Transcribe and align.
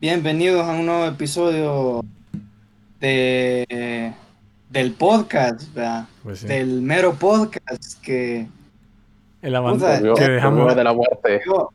Bienvenidos 0.00 0.66
a 0.66 0.72
un 0.72 0.86
nuevo 0.86 1.04
episodio 1.04 2.02
de, 3.00 4.12
del 4.70 4.92
podcast, 4.92 5.72
¿verdad? 5.74 6.06
Pues 6.22 6.40
sí. 6.40 6.46
Del 6.46 6.80
mero 6.82 7.14
podcast 7.14 8.00
que 8.02 8.48
El 9.42 9.54
aban- 9.54 9.74
Puta, 9.74 9.96
Volvió- 10.00 10.14
que 10.14 10.28
dejamos, 10.28 10.74
de 10.74 10.84
la 10.84 10.92
muerte. 10.94 11.40
¿cómo, 11.46 11.70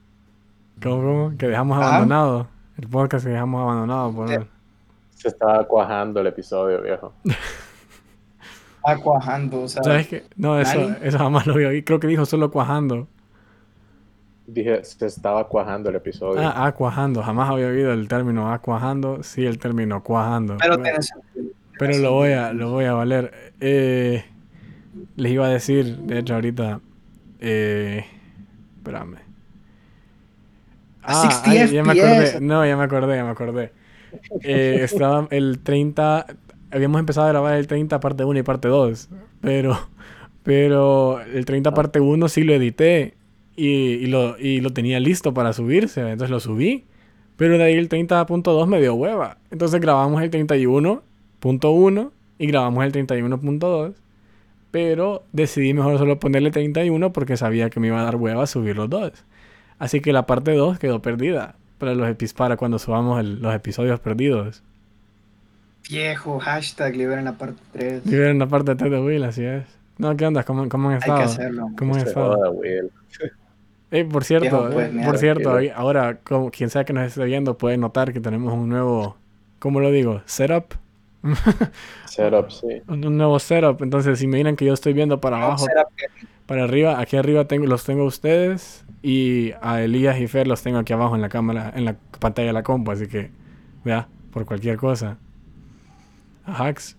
cómo? 0.81 1.33
que 1.37 1.47
dejamos 1.47 1.77
Ajá. 1.77 1.87
abandonado. 1.97 2.47
El 2.77 2.87
podcast 2.87 3.25
que 3.25 3.31
dejamos 3.31 3.61
abandonado 3.61 4.11
por 4.13 4.29
Sí. 4.29 4.35
Se 5.15 5.27
estaba 5.29 5.63
cuajando 5.67 6.19
el 6.19 6.27
episodio, 6.27 6.81
viejo. 6.81 7.13
está 7.23 8.97
cuajando, 9.01 9.61
o 9.63 9.67
sea, 9.67 9.81
¿Sabes 9.83 10.07
qué? 10.07 10.25
No, 10.35 10.59
eso, 10.59 10.77
Nani. 10.79 10.95
eso 11.03 11.17
jamás 11.17 11.45
lo 11.47 11.55
vi. 11.55 11.83
Creo 11.83 11.99
que 11.99 12.07
dijo 12.07 12.25
solo 12.25 12.51
cuajando. 12.51 13.07
Dije, 14.47 14.83
se 14.83 15.07
estaba 15.07 15.47
cuajando 15.47 15.89
el 15.89 15.95
episodio. 15.95 16.39
Ah, 16.39 16.67
ah, 16.67 16.71
cuajando. 16.73 17.23
Jamás 17.23 17.49
había 17.49 17.67
oído 17.67 17.91
el 17.93 18.07
término 18.07 18.51
ah, 18.51 18.59
cuajando. 18.59 19.23
Sí, 19.23 19.45
el 19.45 19.57
término 19.57 20.03
cuajando. 20.03 20.57
pero 20.59 20.77
Pero, 21.79 21.97
lo 21.97 22.11
voy 22.13 22.31
a, 22.33 22.53
lo 22.53 22.69
voy 22.69 22.85
a 22.85 22.93
valer. 22.93 23.31
Eh, 23.59 24.23
les 25.15 25.31
iba 25.31 25.47
a 25.47 25.49
decir, 25.49 25.97
de 25.97 26.19
hecho, 26.19 26.35
ahorita. 26.35 26.79
Eh, 27.39 28.05
espérame. 28.77 29.17
Ah, 31.01 31.41
60 31.43 31.49
ay, 31.49 31.71
ya 31.71 31.83
me 31.83 31.93
acordé. 31.93 32.39
No, 32.39 32.65
ya 32.65 32.77
me 32.77 32.83
acordé, 32.83 33.15
ya 33.15 33.23
me 33.23 33.31
acordé. 33.31 33.71
Eh, 34.43 34.79
estaba 34.83 35.27
el 35.31 35.59
30. 35.59 36.27
Habíamos 36.71 36.99
empezado 36.99 37.25
a 37.25 37.31
grabar 37.31 37.55
el 37.55 37.65
30 37.65 37.99
parte 37.99 38.23
1 38.23 38.39
y 38.39 38.43
parte 38.43 38.67
2. 38.67 39.09
Pero, 39.41 39.89
pero 40.43 41.19
el 41.21 41.45
30 41.45 41.73
parte 41.73 41.99
1 41.99 42.29
sí 42.29 42.43
lo 42.43 42.53
edité 42.53 43.15
y, 43.55 43.67
y 43.67 44.05
lo, 44.07 44.37
y 44.39 44.61
lo 44.61 44.71
tenía 44.73 44.99
listo 44.99 45.33
para 45.33 45.53
subirse. 45.53 46.01
Entonces 46.01 46.29
lo 46.29 46.39
subí. 46.39 46.85
Pero 47.37 47.57
de 47.57 47.63
ahí 47.65 47.73
el 47.75 47.89
30.2 47.89 48.67
me 48.67 48.79
dio 48.79 48.95
hueva. 48.95 49.37
Entonces 49.51 49.81
grabamos 49.81 50.21
el 50.21 50.31
31.1 50.31 52.11
y 52.39 52.47
grabamos 52.47 52.85
el 52.85 52.91
31.2. 52.93 53.93
Pero 54.71 55.23
decidí 55.31 55.73
mejor 55.73 55.97
solo 55.97 56.19
ponerle 56.19 56.51
31 56.51 57.13
porque 57.13 57.37
sabía 57.37 57.69
que 57.69 57.79
me 57.79 57.87
iba 57.87 57.99
a 58.01 58.03
dar 58.03 58.15
hueva 58.17 58.45
subir 58.47 58.75
los 58.75 58.89
dos. 58.89 59.11
Así 59.79 59.99
que 60.01 60.13
la 60.13 60.25
parte 60.25 60.53
2 60.53 60.79
quedó 60.79 61.01
perdida 61.01 61.55
para 61.77 61.93
los 61.95 62.07
epis 62.09 62.33
para 62.33 62.55
cuando 62.57 62.79
subamos 62.79 63.19
el- 63.19 63.41
los 63.41 63.53
episodios 63.53 63.99
perdidos. 63.99 64.63
Viejo, 65.89 66.39
hashtag 66.39 66.95
liberen 66.95 67.25
la 67.25 67.33
parte 67.33 67.61
3. 67.73 68.05
Liberen 68.05 68.39
la 68.39 68.47
parte 68.47 68.75
3 68.75 68.91
de 68.91 68.99
Will, 69.01 69.23
así 69.23 69.43
es. 69.43 69.63
No, 69.97 70.15
¿qué 70.17 70.25
onda? 70.25 70.43
¿Cómo, 70.43 70.67
cómo 70.67 70.89
han 70.89 70.95
Hay 70.95 70.99
que 71.01 71.05
estado? 71.05 71.21
hacerlo. 71.23 71.67
¿Cómo 71.77 71.93
han 71.95 72.01
Se 72.01 72.07
estado? 72.07 72.35
joda, 72.35 72.49
Will. 72.51 72.89
Eh, 73.91 74.03
por 74.03 74.23
cierto, 74.23 74.49
Viejo, 74.67 74.73
pues, 74.73 74.93
eh, 74.93 75.01
por 75.05 75.17
cierto, 75.17 75.57
ahora 75.75 76.17
como 76.23 76.49
quien 76.51 76.69
sea 76.69 76.83
que 76.83 76.93
nos 76.93 77.05
esté 77.05 77.23
viendo 77.25 77.57
puede 77.57 77.77
notar 77.77 78.11
que 78.13 78.19
tenemos 78.19 78.53
un 78.53 78.69
nuevo, 78.69 79.15
¿cómo 79.59 79.79
lo 79.79 79.91
digo? 79.91 80.21
Setup. 80.25 80.73
Setup, 82.05 82.49
sí. 82.49 82.81
un, 82.87 83.05
un 83.05 83.17
nuevo 83.17 83.39
setup. 83.39 83.81
Entonces, 83.81 84.19
si 84.19 84.27
me 84.27 84.37
miran 84.37 84.55
que 84.55 84.65
yo 84.65 84.73
estoy 84.73 84.93
viendo 84.93 85.19
para 85.21 85.37
abajo, 85.43 85.65
para 86.45 86.63
arriba, 86.63 86.99
aquí 86.99 87.17
arriba 87.17 87.45
tengo, 87.45 87.65
los 87.65 87.83
tengo 87.83 88.03
a 88.03 88.07
ustedes 88.07 88.85
y 89.01 89.51
a 89.61 89.81
Elías 89.81 90.19
y 90.19 90.27
Fer 90.27 90.47
los 90.47 90.61
tengo 90.61 90.77
aquí 90.79 90.93
abajo 90.93 91.15
en 91.15 91.21
la 91.21 91.29
cámara, 91.29 91.71
en 91.75 91.85
la 91.85 91.95
pantalla 92.19 92.47
de 92.47 92.53
la 92.53 92.63
compu, 92.63 92.91
así 92.91 93.07
que 93.07 93.31
vea, 93.83 94.07
por 94.31 94.45
cualquier 94.45 94.77
cosa. 94.77 95.17
A 96.45 96.65
Hax, 96.67 96.95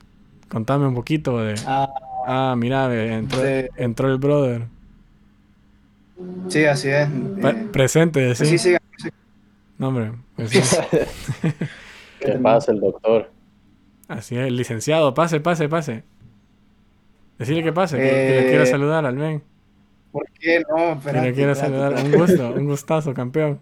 contame 0.48 0.86
un 0.86 0.94
poquito 0.94 1.38
de. 1.42 1.54
Ah, 1.66 1.88
Ah, 2.28 2.54
mira, 2.58 2.92
entró, 3.14 3.40
de- 3.40 3.70
entró 3.76 4.10
el 4.10 4.18
brother. 4.18 4.62
Sí, 6.48 6.64
así 6.64 6.88
es. 6.88 7.08
Eh, 7.38 7.68
presente, 7.72 8.26
pues 8.36 8.38
sí, 8.38 8.46
sí. 8.46 8.58
sigan. 8.58 8.80
No, 9.78 9.88
hombre, 9.88 10.12
pues 10.36 10.50
sí. 10.50 10.60
¿Qué 12.20 12.32
pasa 12.42 12.72
el 12.72 12.80
doctor? 12.80 13.30
Así 14.08 14.36
es, 14.36 14.50
licenciado, 14.52 15.14
pase, 15.14 15.40
pase, 15.40 15.68
pase. 15.68 16.04
Decirle 17.38 17.62
que 17.62 17.72
pase, 17.72 17.96
que, 17.96 18.02
que 18.02 18.32
le 18.32 18.46
Eh, 18.46 18.48
quiero 18.48 18.64
saludar 18.66 19.04
al 19.04 19.16
men. 19.16 19.42
¿Por 20.10 20.24
qué 20.40 20.60
no? 20.60 20.76
Que 20.76 20.92
Espérate, 20.92 21.26
le 21.28 21.34
quiero 21.34 21.52
espérate, 21.52 21.76
saludar. 21.76 22.04
Un 22.06 22.12
gusto, 22.12 22.50
un 22.54 22.64
gustazo, 22.66 23.12
campeón. 23.14 23.60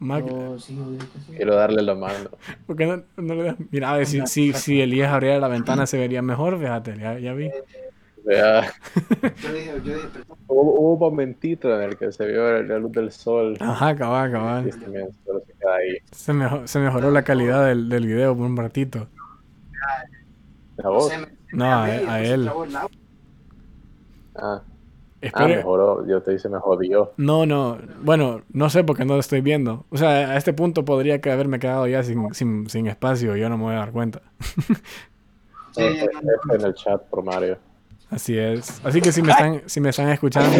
Mac- 0.00 0.24
No, 0.26 0.58
sí, 0.58 0.78
obvio 0.78 0.98
que 0.98 1.18
sí. 1.20 1.32
Quiero 1.36 1.54
darle 1.56 1.82
la 1.82 1.94
mano. 1.94 2.30
¿Por 2.66 2.76
qué 2.76 2.86
no, 2.86 3.02
no 3.16 3.34
le 3.34 3.42
das? 3.44 3.56
Mira, 3.70 3.90
a 3.92 3.96
ver, 3.96 4.06
si, 4.06 4.26
si, 4.26 4.52
si 4.52 4.80
Elías 4.80 5.10
abriera 5.12 5.38
la 5.38 5.48
ventana 5.48 5.86
se 5.86 5.98
vería 5.98 6.20
mejor, 6.22 6.58
fíjate, 6.58 6.98
ya, 6.98 7.18
ya 7.18 7.32
vi. 7.32 7.50
Yo 8.28 9.52
dije, 9.52 9.72
yo 9.84 9.94
dije, 9.94 10.08
perdón. 10.12 10.38
hubo, 10.48 10.62
hubo 10.62 10.92
un 10.94 10.98
momentito 11.00 11.74
en 11.74 11.90
el 11.90 11.96
que 11.96 12.12
se 12.12 12.26
vio 12.26 12.62
la 12.62 12.78
luz 12.78 12.92
del 12.92 13.10
sol. 13.10 13.56
Ajá, 13.60 13.96
cabal, 13.96 14.30
cabal. 14.30 14.72
Se 14.72 14.78
queda 14.78 15.74
ahí. 15.74 15.96
Se, 16.12 16.32
se 16.68 16.78
mejoró 16.78 17.10
la 17.10 17.22
calidad 17.22 17.66
del, 17.66 17.88
del 17.88 18.06
video 18.06 18.36
por 18.36 18.46
un 18.46 18.56
ratito. 18.56 19.08
¿La 20.76 20.90
voz? 20.90 21.12
No, 21.52 21.64
a, 21.64 21.84
a 21.84 22.22
él. 22.22 22.50
Ah, 24.36 24.62
ah, 25.32 25.48
mejoró. 25.48 26.06
Yo 26.06 26.22
te 26.22 26.32
dice 26.32 26.48
me 26.48 26.58
jodió. 26.58 27.12
No, 27.16 27.46
no. 27.46 27.78
Bueno, 28.02 28.42
no 28.52 28.70
sé 28.70 28.84
porque 28.84 29.04
no 29.04 29.14
lo 29.14 29.20
estoy 29.20 29.40
viendo. 29.40 29.86
O 29.90 29.96
sea, 29.96 30.30
a 30.30 30.36
este 30.36 30.52
punto 30.52 30.84
podría 30.84 31.20
que 31.20 31.32
haberme 31.32 31.58
quedado 31.58 31.86
ya 31.86 32.02
sin, 32.02 32.32
sin, 32.34 32.68
sin 32.68 32.86
espacio 32.86 33.36
yo 33.36 33.48
no 33.48 33.56
me 33.56 33.64
voy 33.64 33.74
a 33.74 33.78
dar 33.78 33.92
cuenta. 33.92 34.22
Sí, 35.72 35.82
en 35.82 36.60
el 36.64 36.74
chat 36.74 37.02
por 37.04 37.22
Mario. 37.22 37.58
Así 38.10 38.36
es. 38.38 38.80
Así 38.84 39.00
que 39.00 39.12
si 39.12 39.22
me 39.22 39.32
están, 39.32 39.62
si 39.66 39.80
me 39.80 39.90
están 39.90 40.08
escuchando, 40.08 40.50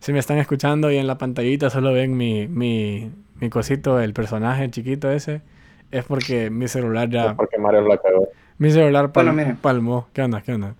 si 0.00 0.12
me 0.12 0.18
están 0.18 0.38
escuchando 0.38 0.90
y 0.90 0.96
en 0.96 1.06
la 1.06 1.18
pantallita 1.18 1.70
solo 1.70 1.92
ven 1.92 2.16
mi, 2.16 2.48
mi, 2.48 3.12
mi 3.36 3.48
cosito, 3.50 4.00
el 4.00 4.12
personaje 4.12 4.68
chiquito 4.70 5.10
ese, 5.10 5.42
es 5.90 6.04
porque 6.04 6.50
mi 6.50 6.66
celular 6.68 7.08
ya, 7.08 7.28
No 7.28 7.36
porque 7.36 7.58
Mario 7.58 7.86
la 7.86 7.98
cagó. 7.98 8.28
mi 8.58 8.70
celular 8.70 9.12
pal- 9.12 9.32
Bueno, 9.32 9.56
palmó. 9.60 10.08
¿Qué 10.12 10.22
onda? 10.22 10.42
¿Qué 10.42 10.52
onda? 10.54 10.74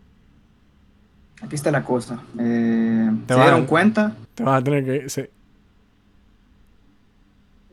Aquí 1.43 1.55
está 1.57 1.71
la 1.71 1.85
cosa. 1.85 2.23
Eh, 2.41 3.11
Te 3.27 3.35
¿Se 3.35 3.41
dieron 3.41 3.67
cuenta? 3.67 4.17
Te 4.35 4.43
vas 4.43 4.61
a 4.61 4.65
tener 4.65 4.85
que... 4.85 5.09
sí. 5.09 5.23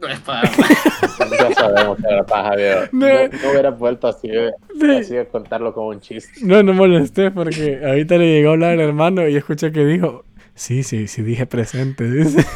No 0.01 0.07
es 0.07 0.19
para. 0.19 0.49
Ya 1.31 1.53
sabemos 1.53 1.97
que 1.97 2.07
era 2.13 2.23
paja, 2.23 2.55
viejo. 2.55 2.81
No. 2.91 3.07
No, 3.07 3.13
no 3.27 3.51
hubiera 3.51 3.69
vuelto 3.69 4.07
así, 4.07 4.27
de- 4.27 4.51
Sí. 4.79 4.91
así 4.99 5.13
de 5.15 5.27
contarlo 5.27 5.73
como 5.73 5.89
un 5.89 5.99
chiste. 6.01 6.31
No, 6.43 6.61
no 6.63 6.73
molesté 6.73 7.31
porque 7.31 7.79
ahorita 7.85 8.17
le 8.17 8.33
llegó 8.33 8.49
a 8.49 8.53
hablar 8.53 8.73
el 8.73 8.79
hermano 8.81 9.27
y 9.27 9.35
escuché 9.35 9.71
que 9.71 9.85
dijo, 9.85 10.23
sí, 10.55 10.83
sí, 10.83 11.07
sí 11.07 11.21
dije 11.21 11.45
presente, 11.45 12.09
dice. 12.09 12.45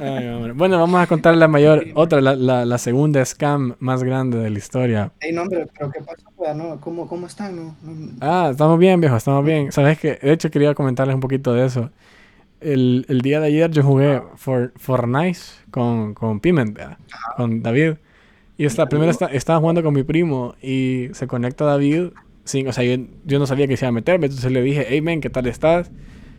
Ay. 0.00 0.50
Bueno, 0.54 0.78
vamos 0.78 1.00
a 1.00 1.06
contar 1.06 1.36
la 1.36 1.48
mayor, 1.48 1.84
otra, 1.94 2.20
la, 2.20 2.34
la, 2.36 2.64
la 2.64 2.78
segunda 2.78 3.24
scam 3.24 3.74
más 3.78 4.02
grande 4.04 4.38
de 4.38 4.50
la 4.50 4.58
historia. 4.58 5.12
Ey, 5.20 5.32
no, 5.32 5.42
hombre, 5.42 5.66
pero 5.78 5.90
¿qué 5.90 6.00
pasó? 6.00 6.26
pues? 6.36 6.54
No, 6.54 6.80
¿cómo, 6.80 7.06
¿Cómo 7.08 7.26
están? 7.26 7.56
No, 7.56 7.76
no- 7.82 8.10
Ah, 8.20 8.48
estamos 8.50 8.78
bien, 8.78 9.00
viejo, 9.00 9.16
estamos 9.16 9.44
bien. 9.44 9.72
Sabes 9.72 9.98
que, 9.98 10.14
de 10.16 10.32
hecho, 10.32 10.50
quería 10.50 10.74
comentarles 10.74 11.14
un 11.14 11.20
poquito 11.20 11.52
de 11.54 11.66
eso. 11.66 11.90
El, 12.62 13.04
el 13.08 13.20
día 13.20 13.40
de 13.40 13.46
ayer 13.48 13.70
yo 13.70 13.82
jugué 13.82 14.22
For, 14.36 14.72
Fortnite 14.76 15.38
con, 15.70 16.14
con 16.14 16.40
Piment, 16.40 16.76
¿verdad? 16.76 16.98
con 17.36 17.62
David. 17.62 17.94
Y 18.58 18.64
esta, 18.66 18.88
primero 18.88 19.10
esta- 19.10 19.26
estaba 19.26 19.58
jugando 19.60 19.82
con 19.82 19.94
mi 19.94 20.02
primo 20.02 20.54
y 20.62 21.08
se 21.12 21.26
conecta 21.26 21.64
David. 21.64 22.08
Sin, 22.44 22.66
o 22.68 22.72
sea, 22.72 22.82
yo, 22.84 23.02
yo 23.24 23.38
no 23.38 23.46
sabía 23.46 23.66
que 23.68 23.76
se 23.76 23.84
iba 23.84 23.90
a 23.90 23.92
meterme, 23.92 24.26
entonces 24.26 24.50
le 24.50 24.62
dije, 24.62 24.84
hey, 24.88 25.00
men, 25.00 25.20
¿qué 25.20 25.30
tal 25.30 25.46
estás? 25.46 25.90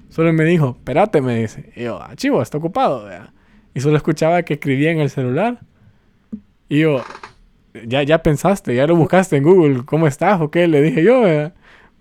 Solo 0.09 0.31
me 0.33 0.44
dijo, 0.44 0.75
espérate, 0.78 1.22
me 1.22 1.39
dice. 1.39 1.72
Y 1.75 1.83
yo, 1.83 2.00
ah, 2.01 2.13
chivo, 2.16 2.41
está 2.41 2.57
ocupado, 2.57 3.06
¿verdad? 3.06 3.29
Y 3.73 3.79
solo 3.79 3.97
escuchaba 3.97 4.44
que 4.44 4.56
escribía 4.56 4.91
en 4.91 5.00
el 5.00 5.09
celular. 5.09 5.62
Y 6.69 6.79
yo, 6.81 7.01
ya, 7.88 8.03
ya 8.03 8.22
pensaste, 8.22 8.75
ya 8.75 8.85
lo 8.85 8.95
buscaste 8.95 9.38
en 9.38 9.44
Google, 9.44 9.83
¿cómo 9.85 10.06
estás 10.07 10.41
o 10.41 10.51
qué? 10.51 10.67
Le 10.67 10.81
dije 10.81 11.03
yo, 11.03 11.22
¿verdad? 11.22 11.53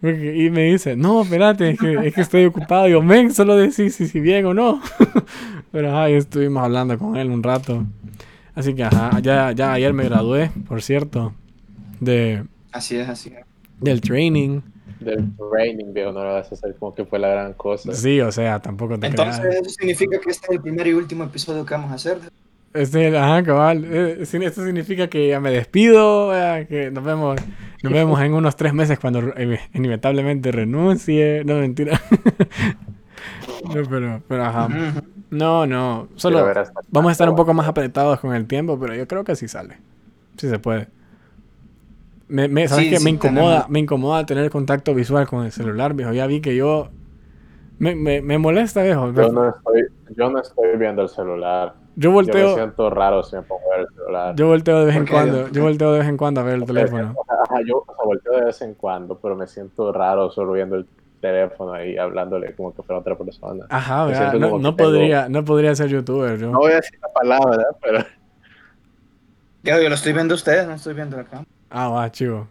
Y 0.02 0.50
me 0.50 0.64
dice, 0.64 0.96
no, 0.96 1.22
espérate, 1.22 1.70
es 1.70 1.78
que, 1.78 1.94
es 2.08 2.14
que 2.14 2.20
estoy 2.22 2.44
ocupado. 2.46 2.88
Y 2.88 2.92
yo, 2.92 3.02
men, 3.02 3.32
solo 3.32 3.56
decís 3.56 3.94
si, 3.94 4.08
si 4.08 4.20
bien 4.20 4.44
o 4.46 4.54
no. 4.54 4.80
Pero 5.72 5.90
ajá, 5.90 6.10
y 6.10 6.14
estuvimos 6.14 6.64
hablando 6.64 6.98
con 6.98 7.16
él 7.16 7.30
un 7.30 7.42
rato. 7.42 7.84
Así 8.54 8.74
que 8.74 8.82
ajá, 8.84 9.20
ya, 9.20 9.52
ya 9.52 9.72
ayer 9.72 9.92
me 9.92 10.04
gradué, 10.04 10.50
por 10.68 10.82
cierto, 10.82 11.32
de, 12.00 12.44
Así 12.72 12.96
es, 12.96 13.08
así 13.08 13.30
es. 13.30 13.44
del 13.80 14.00
training. 14.00 14.60
Del 15.00 15.30
training, 15.36 15.92
viejo, 15.92 16.12
no 16.12 16.22
lo 16.24 16.34
vas 16.34 16.50
a 16.52 16.54
hacer 16.54 16.76
como 16.78 16.94
que 16.94 17.04
fue 17.04 17.18
la 17.18 17.28
gran 17.28 17.52
cosa. 17.54 17.92
Sí, 17.92 18.20
o 18.20 18.30
sea, 18.30 18.60
tampoco 18.60 18.98
te 18.98 19.06
Entonces, 19.08 19.40
creas. 19.40 19.56
eso 19.62 19.70
significa 19.70 20.18
que 20.20 20.30
este 20.30 20.46
es 20.46 20.52
el 20.52 20.60
primer 20.62 20.86
y 20.86 20.92
último 20.94 21.24
episodio 21.24 21.64
que 21.64 21.74
vamos 21.74 21.90
a 21.90 21.94
hacer. 21.94 22.18
Este, 22.74 23.16
ajá, 23.16 23.42
cabal. 23.42 23.84
eh, 23.84 24.16
Esto 24.22 24.64
significa 24.64 25.08
que 25.08 25.28
ya 25.28 25.40
me 25.40 25.50
despido, 25.50 26.30
que 26.68 26.90
nos 26.90 27.04
vemos, 27.04 27.36
nos 27.82 27.92
vemos 27.92 28.20
en 28.20 28.34
unos 28.34 28.56
tres 28.56 28.74
meses 28.74 28.98
cuando 28.98 29.20
eh, 29.36 29.60
inevitablemente 29.74 30.52
renuncie. 30.52 31.44
No, 31.44 31.56
mentira. 31.56 32.00
no, 33.74 33.82
pero, 33.88 34.22
pero 34.28 34.44
ajá. 34.44 34.68
No, 35.30 35.66
no. 35.66 36.08
Solo 36.16 36.44
vamos 36.90 37.10
a 37.10 37.12
estar 37.12 37.28
un 37.28 37.36
poco 37.36 37.54
más 37.54 37.66
apretados 37.68 38.20
con 38.20 38.34
el 38.34 38.46
tiempo, 38.46 38.78
pero 38.78 38.94
yo 38.94 39.06
creo 39.08 39.24
que 39.24 39.36
sí 39.36 39.48
sale. 39.48 39.78
Sí 40.36 40.48
se 40.48 40.58
puede. 40.58 40.88
Me, 42.28 42.48
me- 42.48 42.68
¿Sabes 42.68 42.84
Sí, 42.84 42.90
qué? 42.90 42.98
sí 42.98 43.04
me 43.04 43.10
incomoda, 43.10 43.54
tenemos. 43.54 43.70
me 43.70 43.78
incomoda 43.80 44.26
tener 44.26 44.50
contacto 44.50 44.94
visual 44.94 45.26
con 45.26 45.44
el 45.44 45.52
celular, 45.52 45.94
viejo. 45.94 46.12
Ya 46.12 46.26
vi 46.26 46.40
que 46.40 46.56
yo 46.56 46.90
Me, 47.78 47.94
me, 47.96 48.22
me 48.22 48.38
molesta, 48.38 48.82
viejo. 48.82 49.12
Yo 49.12 49.28
no, 49.28 49.48
estoy, 49.48 49.82
yo 50.16 50.30
no 50.30 50.40
estoy 50.40 50.76
viendo 50.78 51.02
el 51.02 51.08
celular. 51.08 51.74
Yo 51.96 52.10
Yo 52.10 52.10
me 52.12 52.14
volteo, 52.14 52.54
siento 52.54 52.90
raro 52.90 53.22
si 53.22 53.36
me 53.36 53.42
pongo 53.42 53.60
a 53.72 53.76
ver 53.78 53.86
el 53.88 53.94
celular. 53.94 54.34
yo 54.36 54.46
volteo 54.46 54.80
de 54.80 54.86
vez 54.86 54.96
en 54.96 55.06
cuando. 55.06 55.48
Yo 55.50 55.62
volteo 55.62 55.92
de 55.92 55.98
vez 56.00 56.08
en 56.08 56.16
cuando 56.16 56.40
a 56.40 56.44
ver 56.44 56.54
el 56.56 56.64
teléfono. 56.64 57.14
Ajá, 57.52 57.62
yo 57.66 57.78
o 57.78 57.84
sea, 57.84 58.04
volteo 58.04 58.32
de 58.34 58.44
vez 58.46 58.62
en 58.62 58.74
cuando, 58.74 59.18
pero 59.18 59.36
me 59.36 59.46
siento 59.46 59.92
raro 59.92 60.30
solo 60.30 60.52
viendo 60.52 60.76
el 60.76 60.86
teléfono 61.20 61.72
ahí, 61.72 61.96
hablándole 61.96 62.54
como 62.54 62.74
que 62.74 62.82
fuera 62.82 63.00
otra 63.00 63.16
persona. 63.16 63.66
Ajá, 63.68 64.06
Me 64.06 64.12
¿verdad? 64.12 64.30
siento 64.30 64.48
No, 64.58 64.74
tengo- 64.74 64.76
podría, 64.90 65.28
no 65.28 65.44
podría 65.44 65.74
ser 65.74 65.88
youtuber, 65.88 66.38
yo. 66.38 66.50
No 66.50 66.58
voy 66.58 66.72
a 66.72 66.76
decir 66.76 66.98
la 67.00 67.08
palabra, 67.12 67.64
pero 67.82 67.98
Yo, 69.64 69.80
yo 69.80 69.88
lo 69.88 69.94
estoy 69.94 70.12
viendo 70.12 70.34
a 70.34 70.36
ustedes, 70.36 70.66
no 70.66 70.74
estoy 70.74 70.94
viendo 70.94 71.18
acá. 71.20 71.44
Ah, 71.70 71.88
va, 71.88 72.10
chivo. 72.10 72.48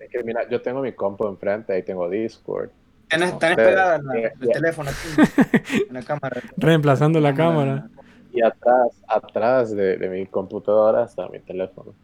es 0.00 0.10
que 0.10 0.24
mira, 0.24 0.48
yo 0.48 0.60
tengo 0.60 0.80
mi 0.80 0.92
compu 0.92 1.28
enfrente, 1.28 1.72
ahí 1.72 1.82
tengo 1.84 2.08
Discord. 2.10 2.70
No, 3.16 3.38
tenés 3.38 3.56
pegada 3.56 3.98
la- 3.98 4.14
yeah, 4.14 4.28
el 4.32 4.38
yeah. 4.40 4.52
teléfono 4.54 4.90
aquí, 4.90 5.84
en 5.88 5.94
la 5.94 6.02
cámara. 6.02 6.40
Reemplazando 6.56 7.20
la 7.20 7.32
cámara. 7.34 7.86
Y 8.32 8.42
atrás, 8.42 8.88
atrás 9.06 9.70
de, 9.76 9.96
de 9.96 10.08
mi 10.08 10.26
computadora 10.26 11.04
está 11.04 11.28
mi 11.28 11.38
teléfono. 11.38 11.94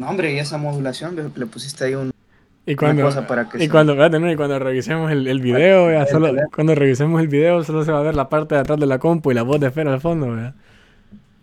No, 0.00 0.08
hombre, 0.08 0.32
y 0.32 0.38
esa 0.38 0.56
modulación, 0.56 1.14
viejo, 1.14 1.30
que 1.30 1.40
le 1.40 1.44
pusiste 1.46 1.84
ahí 1.84 1.94
un, 1.94 2.10
Y 2.64 2.72
una 2.72 2.78
cuando, 2.78 3.02
cosa 3.02 3.26
para 3.26 3.46
que 3.50 3.58
y 3.58 3.60
se- 3.66 3.68
cuando, 3.68 3.92
espérate, 3.92 4.18
no, 4.18 4.32
y 4.32 4.34
cuando 4.34 4.58
revisemos 4.58 5.12
el, 5.12 5.26
el 5.26 5.42
video, 5.42 6.06
solo, 6.06 6.32
cuando 6.54 6.74
revisemos 6.74 7.20
el 7.20 7.28
video, 7.28 7.62
solo 7.64 7.84
se 7.84 7.92
va 7.92 7.98
a 7.98 8.02
ver 8.02 8.14
la 8.14 8.30
parte 8.30 8.54
de 8.54 8.62
atrás 8.62 8.80
de 8.80 8.86
la 8.86 8.98
compu 8.98 9.30
y 9.30 9.34
la 9.34 9.42
voz 9.42 9.60
de 9.60 9.70
Fer 9.70 9.86
al 9.88 10.00
fondo, 10.00 10.30
¿verdad? 10.30 10.54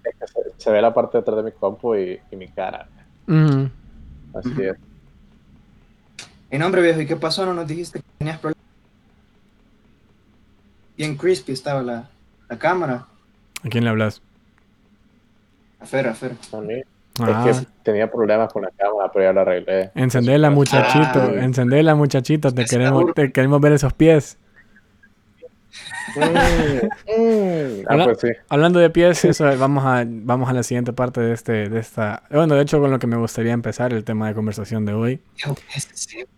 Es 0.04 0.15
que 0.19 0.25
se, 0.27 0.39
se 0.57 0.71
ve 0.71 0.81
la 0.81 0.92
parte 0.92 1.19
de 1.19 1.21
atrás 1.21 1.38
de 1.38 1.44
mi 1.44 1.51
compu 1.51 1.94
y, 1.94 2.19
y 2.31 2.36
mi 2.36 2.48
cara. 2.48 2.88
Ujú. 3.27 3.69
Así 4.33 4.50
Ujú. 4.50 4.62
es. 4.63 4.77
Y 6.50 6.57
no, 6.57 6.65
hombre, 6.65 6.81
viejo, 6.81 7.00
¿y 7.01 7.06
qué 7.06 7.15
pasó? 7.15 7.45
No 7.45 7.54
nos 7.54 7.68
dijiste 7.68 8.00
que 8.00 8.06
tenías 8.18 8.39
problemas. 8.39 8.57
Bien 10.98 11.15
crispy 11.15 11.51
estaba 11.51 11.83
la, 11.83 12.09
la 12.50 12.57
cámara. 12.57 13.06
¿A 13.63 13.69
quién 13.69 13.83
le 13.83 13.92
hablas? 13.92 14.19
A 15.80 15.86
Fer, 15.86 16.07
a 16.07 16.15
Fer. 16.15 16.31
A 16.54 16.57
mí. 16.62 16.81
Ah, 17.22 17.46
Es 17.50 17.62
que 17.62 17.68
tenía 17.84 18.10
problemas 18.12 18.52
con 18.52 18.62
la 18.64 18.69
cámara, 18.78 19.10
pero 19.14 19.25
ya 19.25 19.34
la 19.34 19.42
arreglé. 19.42 19.92
encendela, 19.96 20.50
muchachito, 20.50 21.19
Ah. 21.22 21.44
encendela, 21.44 21.96
muchachito, 21.96 22.54
te 22.54 22.66
queremos, 22.66 23.14
te 23.14 23.31
queremos 23.31 23.60
ver 23.62 23.74
esos 23.74 23.94
pies. 23.94 24.38
Mm, 26.16 26.22
mm. 26.22 27.86
Ah, 27.90 28.02
pues 28.06 28.19
sí. 28.22 28.28
Hablando 28.50 28.80
de 28.80 28.90
pies, 28.90 29.24
eso, 29.25 29.46
vamos 29.58 29.86
a, 29.86 30.04
vamos 30.08 30.50
a 30.50 30.54
la 30.54 30.64
siguiente 30.64 30.94
parte 30.94 31.22
de 31.22 31.34
este, 31.34 31.69
de 31.69 31.80
esta, 31.80 32.24
bueno, 32.31 32.56
de 32.56 32.62
hecho 32.62 32.80
con 32.80 32.92
lo 32.92 33.00
que 33.00 33.08
me 33.08 33.18
gustaría 33.18 33.54
empezar 33.54 33.94
el 33.94 34.04
tema 34.04 34.28
de 34.28 34.34
conversación 34.34 34.86
de 34.86 34.94
hoy. 34.94 35.22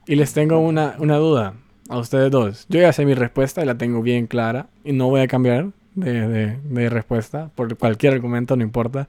Y 0.08 0.16
les 0.16 0.34
tengo 0.34 0.60
una, 0.60 0.96
una 1.00 1.18
duda 1.18 1.54
a 1.90 1.98
ustedes 1.98 2.30
dos. 2.32 2.66
Yo 2.70 2.80
ya 2.80 2.92
sé 2.94 3.06
mi 3.06 3.14
respuesta 3.14 3.62
y 3.62 3.66
la 3.66 3.78
tengo 3.78 4.02
bien 4.02 4.28
clara 4.28 4.68
y 4.84 4.92
no 4.94 5.08
voy 5.08 5.22
a 5.22 5.28
cambiar 5.28 5.68
de, 5.96 6.28
de- 6.28 6.58
de 6.64 6.90
respuesta 6.90 7.50
por 7.56 7.76
cualquier 7.78 8.14
argumento, 8.14 8.56
no 8.56 8.64
importa. 8.64 9.08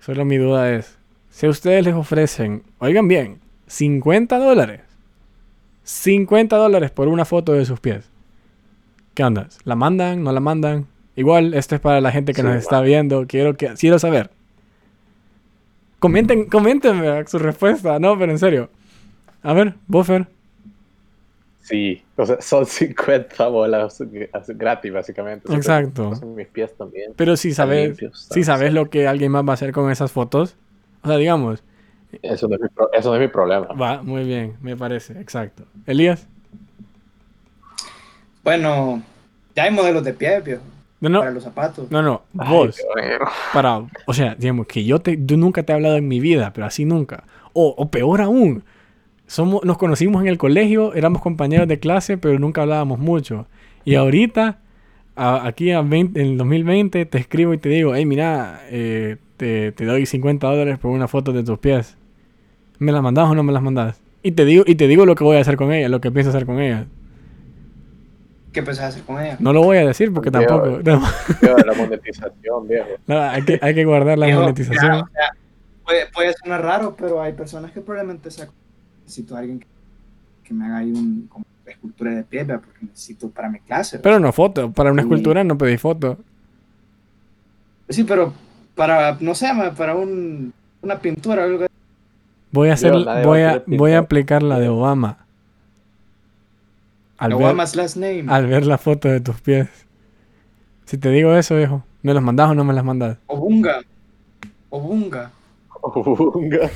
Solo 0.00 0.24
mi 0.24 0.36
duda 0.36 0.72
es, 0.72 0.96
si 1.30 1.46
a 1.46 1.50
ustedes 1.50 1.84
les 1.84 1.94
ofrecen, 1.94 2.62
oigan 2.78 3.08
bien, 3.08 3.38
50 3.66 4.38
dólares, 4.38 4.80
50 5.84 6.56
dólares 6.56 6.90
por 6.90 7.08
una 7.08 7.24
foto 7.24 7.52
de 7.52 7.64
sus 7.64 7.80
pies. 7.80 8.08
¿Qué 9.14 9.24
onda? 9.24 9.48
¿La 9.64 9.74
mandan? 9.76 10.22
¿No 10.22 10.32
la 10.32 10.40
mandan? 10.40 10.86
Igual, 11.16 11.54
esto 11.54 11.74
es 11.74 11.80
para 11.80 12.00
la 12.00 12.12
gente 12.12 12.32
que 12.32 12.42
Sí, 12.42 12.46
nos 12.46 12.54
va. 12.56 12.58
está 12.58 12.80
viendo. 12.82 13.26
Quiero, 13.26 13.56
que, 13.56 13.72
quiero 13.78 13.98
saber. 13.98 14.30
Comenten, 15.98 16.44
coméntenme 16.44 17.26
su 17.26 17.38
respuesta. 17.38 17.98
No, 17.98 18.18
pero 18.18 18.32
en 18.32 18.38
serio. 18.38 18.70
A 19.42 19.54
ver, 19.54 19.74
Buffer. 19.86 20.26
Sí, 21.66 22.00
o 22.16 22.24
sea, 22.24 22.40
son 22.40 22.64
50 22.66 23.48
bolas 23.48 24.00
gratis, 24.48 24.92
básicamente. 24.92 25.52
Exacto. 25.52 26.12
que- 26.20 26.26
Mis 26.26 26.46
pies 26.46 26.76
también. 26.76 27.12
Pero 27.16 27.36
si 27.36 27.52
sabes, 27.52 27.88
limpios, 27.88 28.28
si 28.30 28.44
sabes 28.44 28.72
lo 28.72 28.88
que 28.88 29.08
alguien 29.08 29.32
más 29.32 29.44
va 29.44 29.50
a 29.50 29.54
hacer 29.54 29.72
con 29.72 29.90
esas 29.90 30.12
fotos. 30.12 30.56
O 31.02 31.08
sea, 31.08 31.16
digamos, 31.16 31.64
Eso 32.22 32.46
no 32.48 32.54
es 32.54 32.60
mi, 32.62 32.68
pro- 32.68 32.92
eso 32.92 33.08
no 33.10 33.16
es 33.16 33.20
mi 33.20 33.28
problema. 33.28 33.66
va 33.68 34.00
muy 34.02 34.22
bien, 34.24 34.56
me 34.60 34.76
parece, 34.76 35.20
exacto. 35.20 35.64
Elías, 35.86 36.28
Bueno, 38.44 39.02
ya 39.54 39.64
hay 39.64 39.70
modelos 39.72 40.04
de 40.04 40.12
pie, 40.12 40.40
viejo, 40.40 40.62
no, 41.00 41.08
no, 41.08 41.18
para 41.18 41.30
los 41.32 41.42
zapatos. 41.42 41.90
no, 41.90 42.00
no, 42.02 42.22
vos, 42.32 42.80
para, 43.52 43.82
o 44.06 44.14
sea, 44.14 44.34
digamos 44.36 44.66
que 44.66 44.84
yo 44.84 45.00
te, 45.00 45.18
yo 45.20 45.36
nunca 45.36 45.62
te 45.64 45.72
he 45.72 45.74
hablado 45.74 45.96
en 45.96 46.06
mi 46.06 46.20
vida, 46.20 46.52
pero 46.52 46.66
así 46.66 46.84
nunca. 46.84 47.24
O, 47.52 47.74
o 47.76 47.90
peor 47.90 48.20
aún, 48.20 48.62
somos, 49.26 49.64
nos 49.64 49.78
conocimos 49.78 50.22
en 50.22 50.28
el 50.28 50.38
colegio, 50.38 50.94
éramos 50.94 51.22
compañeros 51.22 51.66
de 51.68 51.78
clase, 51.78 52.16
pero 52.18 52.38
nunca 52.38 52.62
hablábamos 52.62 52.98
mucho. 52.98 53.46
Y 53.84 53.94
ahorita, 53.96 54.58
a- 55.16 55.46
aquí 55.46 55.72
a 55.72 55.82
20 55.82 56.20
en 56.20 56.26
el 56.28 56.38
2020, 56.38 57.04
te 57.06 57.18
escribo 57.18 57.54
y 57.54 57.58
te 57.58 57.68
digo, 57.68 57.94
hey, 57.94 58.06
mira, 58.06 58.60
eh, 58.70 59.16
te, 59.36 59.72
te 59.72 59.84
doy 59.84 60.06
50 60.06 60.46
dólares 60.46 60.78
por 60.78 60.90
una 60.90 61.08
foto 61.08 61.32
de 61.32 61.42
tus 61.42 61.58
pies. 61.58 61.96
¿Me 62.78 62.92
las 62.92 63.02
mandás 63.02 63.28
o 63.30 63.34
no 63.34 63.42
me 63.42 63.52
las 63.52 63.62
mandás? 63.62 64.00
Y 64.22 64.32
te 64.32 64.44
digo, 64.44 64.64
y 64.66 64.74
te 64.74 64.86
digo 64.88 65.06
lo 65.06 65.14
que 65.14 65.24
voy 65.24 65.36
a 65.36 65.40
hacer 65.40 65.56
con 65.56 65.72
ella, 65.72 65.88
lo 65.88 66.00
que 66.00 66.10
pienso 66.10 66.30
hacer 66.30 66.46
con 66.46 66.60
ella. 66.60 66.86
¿Qué 68.52 68.62
pensás 68.62 68.86
hacer 68.94 69.02
con 69.04 69.20
ella? 69.22 69.36
No 69.38 69.52
lo 69.52 69.62
voy 69.62 69.76
a 69.78 69.86
decir 69.86 70.12
porque 70.12 70.30
Viejo, 70.30 70.46
tampoco. 70.62 70.80
no, 70.82 71.02
Veo 71.42 71.58
la 71.58 71.74
monetización, 71.74 72.66
viejo. 72.68 72.88
no, 73.06 73.20
hay, 73.20 73.42
que, 73.44 73.58
hay 73.60 73.74
que 73.74 73.84
guardar 73.84 74.18
la 74.18 74.26
Viejo, 74.26 74.40
monetización. 74.40 74.92
ya, 74.92 75.02
o 75.02 75.08
sea, 75.10 75.28
puede, 75.84 76.06
puede 76.12 76.32
sonar 76.42 76.62
raro, 76.62 76.96
pero 76.96 77.20
hay 77.20 77.34
personas 77.34 77.72
que 77.72 77.80
probablemente 77.82 78.30
se 78.30 78.42
necesito 79.06 79.36
a 79.36 79.38
alguien 79.38 79.60
que, 79.60 79.66
que 80.42 80.52
me 80.52 80.66
haga 80.66 80.78
ahí 80.78 80.90
un 80.90 81.28
como 81.28 81.44
escultura 81.64 82.12
de 82.12 82.24
pie, 82.24 82.44
¿verdad? 82.44 82.62
porque 82.64 82.86
necesito 82.86 83.30
para 83.30 83.48
mi 83.48 83.60
clase. 83.60 83.96
¿verdad? 83.96 84.02
Pero 84.02 84.20
no 84.20 84.32
foto. 84.32 84.72
Para 84.72 84.92
una 84.92 85.02
escultura 85.02 85.44
no 85.44 85.56
pedí 85.56 85.76
foto. 85.78 86.18
Sí, 87.88 88.04
pero 88.04 88.32
para, 88.74 89.16
no 89.20 89.34
sé, 89.34 89.48
para 89.76 89.94
un, 89.94 90.52
una 90.82 90.98
pintura, 90.98 91.44
algo 91.44 91.64
así. 91.64 91.72
Voy 92.50 92.68
a 92.70 92.74
hacer, 92.74 92.92
voy 93.24 93.42
a 93.42 93.62
voy 93.66 93.92
a 93.92 93.98
aplicar 93.98 94.42
la 94.42 94.58
de 94.58 94.68
Obama. 94.68 95.18
Al 97.18 97.30
ver, 97.30 97.42
Obama's 97.42 97.76
last 97.76 97.96
name. 97.96 98.24
al 98.28 98.46
ver 98.46 98.66
la 98.66 98.78
foto 98.78 99.08
de 99.08 99.20
tus 99.20 99.40
pies. 99.40 99.68
Si 100.84 100.98
te 100.98 101.10
digo 101.10 101.34
eso, 101.34 101.56
viejo, 101.56 101.84
¿me 102.02 102.14
los 102.14 102.22
mandas 102.22 102.50
o 102.50 102.54
no 102.54 102.64
me 102.64 102.72
las 102.72 102.84
mandas? 102.84 103.18
Obunga. 103.26 103.80
Obunga. 104.70 105.30
Unga. 105.94 106.70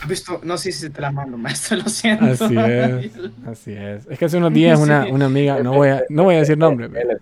¿Has 0.00 0.08
visto? 0.08 0.40
No 0.44 0.56
sé 0.58 0.72
si 0.72 0.90
te 0.90 1.00
la 1.00 1.10
mando, 1.10 1.36
maestro, 1.36 1.76
lo 1.78 1.88
siento. 1.88 2.24
Así 2.24 2.56
es. 2.56 3.10
Así 3.46 3.72
es. 3.72 4.06
Es 4.08 4.18
que 4.18 4.24
hace 4.24 4.36
unos 4.38 4.52
días 4.52 4.78
una, 4.78 5.04
Sí. 5.04 5.10
una 5.10 5.26
amiga, 5.26 5.62
no 5.62 5.72
voy 5.74 5.88
a, 5.88 6.02
no 6.08 6.24
voy 6.24 6.36
a 6.36 6.38
decir 6.38 6.56
nombre. 6.58 6.88
Pero- 6.88 7.18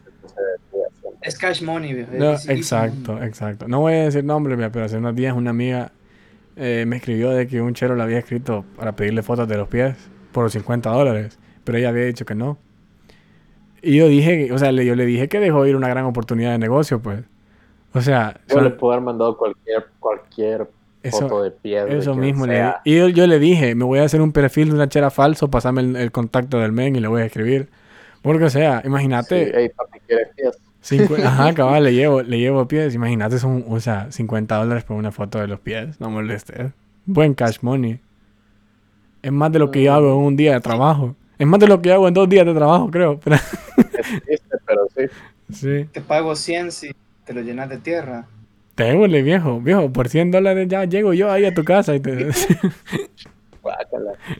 es 1.23 1.37
cash 1.37 1.61
money, 1.63 1.93
viejo. 1.93 2.11
No, 2.17 2.33
exacto, 2.35 3.21
exacto. 3.23 3.67
No 3.67 3.81
voy 3.81 3.95
a 3.95 4.05
decir 4.05 4.23
nombre, 4.25 4.57
pero 4.71 4.85
hace 4.85 4.97
unos 4.99 5.17
días 5.17 5.35
una 5.35 5.51
amiga 5.51 5.91
eh, 6.55 6.85
me 6.87 6.97
escribió 6.97 7.31
de 7.31 7.47
que 7.49 7.61
un 7.61 7.75
chero 7.75 7.97
le 7.97 8.03
había 8.03 8.19
escrito 8.19 8.65
para 8.77 8.95
pedirle 8.95 9.23
fotos 9.23 9.49
de 9.49 9.57
los 9.57 9.67
pies 9.69 9.97
por 10.33 10.49
50 10.51 10.89
dólares, 10.91 11.39
pero 11.65 11.79
ella 11.79 11.89
había 11.89 12.05
dicho 12.05 12.25
que 12.25 12.35
no. 12.37 12.59
Y 13.83 13.97
yo 13.97 14.07
dije, 14.09 14.53
o 14.53 14.59
sea, 14.59 14.71
le- 14.73 14.87
yo 14.87 14.95
le 14.95 15.05
dije 15.05 15.29
que 15.29 15.41
dejó 15.41 15.67
ir 15.67 15.75
una 15.77 15.89
gran 15.89 16.05
oportunidad 16.05 16.53
de 16.53 16.59
negocio, 16.59 17.01
pues. 17.01 17.25
O 17.93 18.01
sea, 18.01 18.41
Yo 18.49 18.61
le 18.61 18.71
puedo 18.71 18.93
haber 18.93 19.05
mandado 19.05 19.37
cualquier, 19.37 19.87
cualquier 19.99 20.69
foto 21.11 21.27
eso, 21.27 21.43
de 21.45 21.51
pies. 21.53 21.87
de 21.87 21.99
eso 21.99 22.13
quien 22.13 22.25
mismo 22.25 22.47
le. 22.47 22.75
Y 22.85 22.97
yo, 22.97 23.09
yo 23.09 23.27
le 23.27 23.39
dije, 23.39 23.75
me 23.75 23.85
voy 23.85 23.99
a 24.01 24.05
hacer 24.05 24.21
un 24.21 24.33
perfil 24.33 24.69
de 24.71 24.75
una 24.75 24.89
chera 24.89 25.11
falso, 25.11 25.51
pasame 25.51 25.81
el, 25.83 25.97
el 25.97 26.13
contacto 26.13 26.59
del 26.59 26.73
men 26.73 26.97
y 26.97 27.01
le 27.01 27.09
voy 27.09 27.23
a 27.23 27.27
escribir. 27.27 27.69
Porque, 28.23 28.45
o 28.45 28.51
sea, 28.51 28.81
Sí, 28.83 28.89
imagínate, 28.89 29.53
hey, 29.55 29.71
papi, 29.77 30.01
¿quieres 30.07 30.29
pies? 30.37 30.59
Cincu- 30.83 31.19
Ajá, 31.25 31.53
cabal, 31.55 31.85
le 31.85 31.95
llevo, 31.95 32.23
le 32.23 32.39
llevo 32.39 32.67
pies. 32.69 32.95
Imagínate, 32.95 33.39
son, 33.39 33.65
o 33.69 33.81
sea, 33.81 34.11
50 34.11 34.57
dólares 34.57 34.85
por 34.85 34.97
una 34.97 35.13
foto 35.13 35.39
de 35.39 35.47
los 35.49 35.61
pies. 35.61 36.01
No 36.01 36.11
molestes. 36.11 36.73
Buen 37.05 37.35
cash 37.35 37.59
money. 37.63 38.01
Es 39.23 39.33
más 39.33 39.51
de 39.53 39.59
lo 39.59 39.71
que 39.71 39.83
yo 39.83 39.93
hago 39.93 40.09
en 40.13 40.25
un 40.27 40.37
día 40.37 40.53
de 40.55 40.61
trabajo. 40.61 41.17
Es 41.39 41.47
más 41.47 41.61
de 41.61 41.67
lo 41.69 41.83
que 41.83 41.89
yo 41.89 41.95
hago 41.97 42.09
en 42.09 42.15
dos 42.15 42.29
días 42.29 42.47
de 42.47 42.55
trabajo, 42.55 42.91
creo. 42.91 43.19
Pero, 43.21 43.37
Es 43.77 44.23
triste, 44.25 44.57
pero 44.67 44.87
sí. 44.97 45.05
sí. 45.53 45.89
Te 45.93 46.01
pago 46.01 46.35
100 46.37 46.73
si 46.73 46.93
te 47.25 47.33
lo 47.35 47.41
llenas 47.43 47.69
de 47.69 47.79
tierra. 47.79 48.27
Démosle, 48.77 49.23
viejo. 49.23 49.61
Viejo, 49.61 49.91
por 49.93 50.09
100 50.09 50.31
dólares 50.31 50.69
ya 50.69 50.85
llego 50.85 51.15
yo 51.15 51.31
ahí 51.31 51.45
a 51.45 51.55
tu 51.55 51.65
casa 51.65 51.95
y 51.95 52.01
te... 52.01 52.29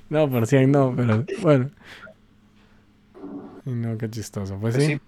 No, 0.09 0.31
por 0.31 0.47
100 0.47 0.71
no, 0.71 0.95
pero 0.97 1.25
bueno. 1.43 1.71
Ay, 3.67 3.73
No, 3.73 3.99
qué 3.99 4.09
chistoso. 4.09 4.57
Pues 4.61 4.75
Pues 4.77 4.87
sí. 4.87 4.95
sí. 4.95 5.01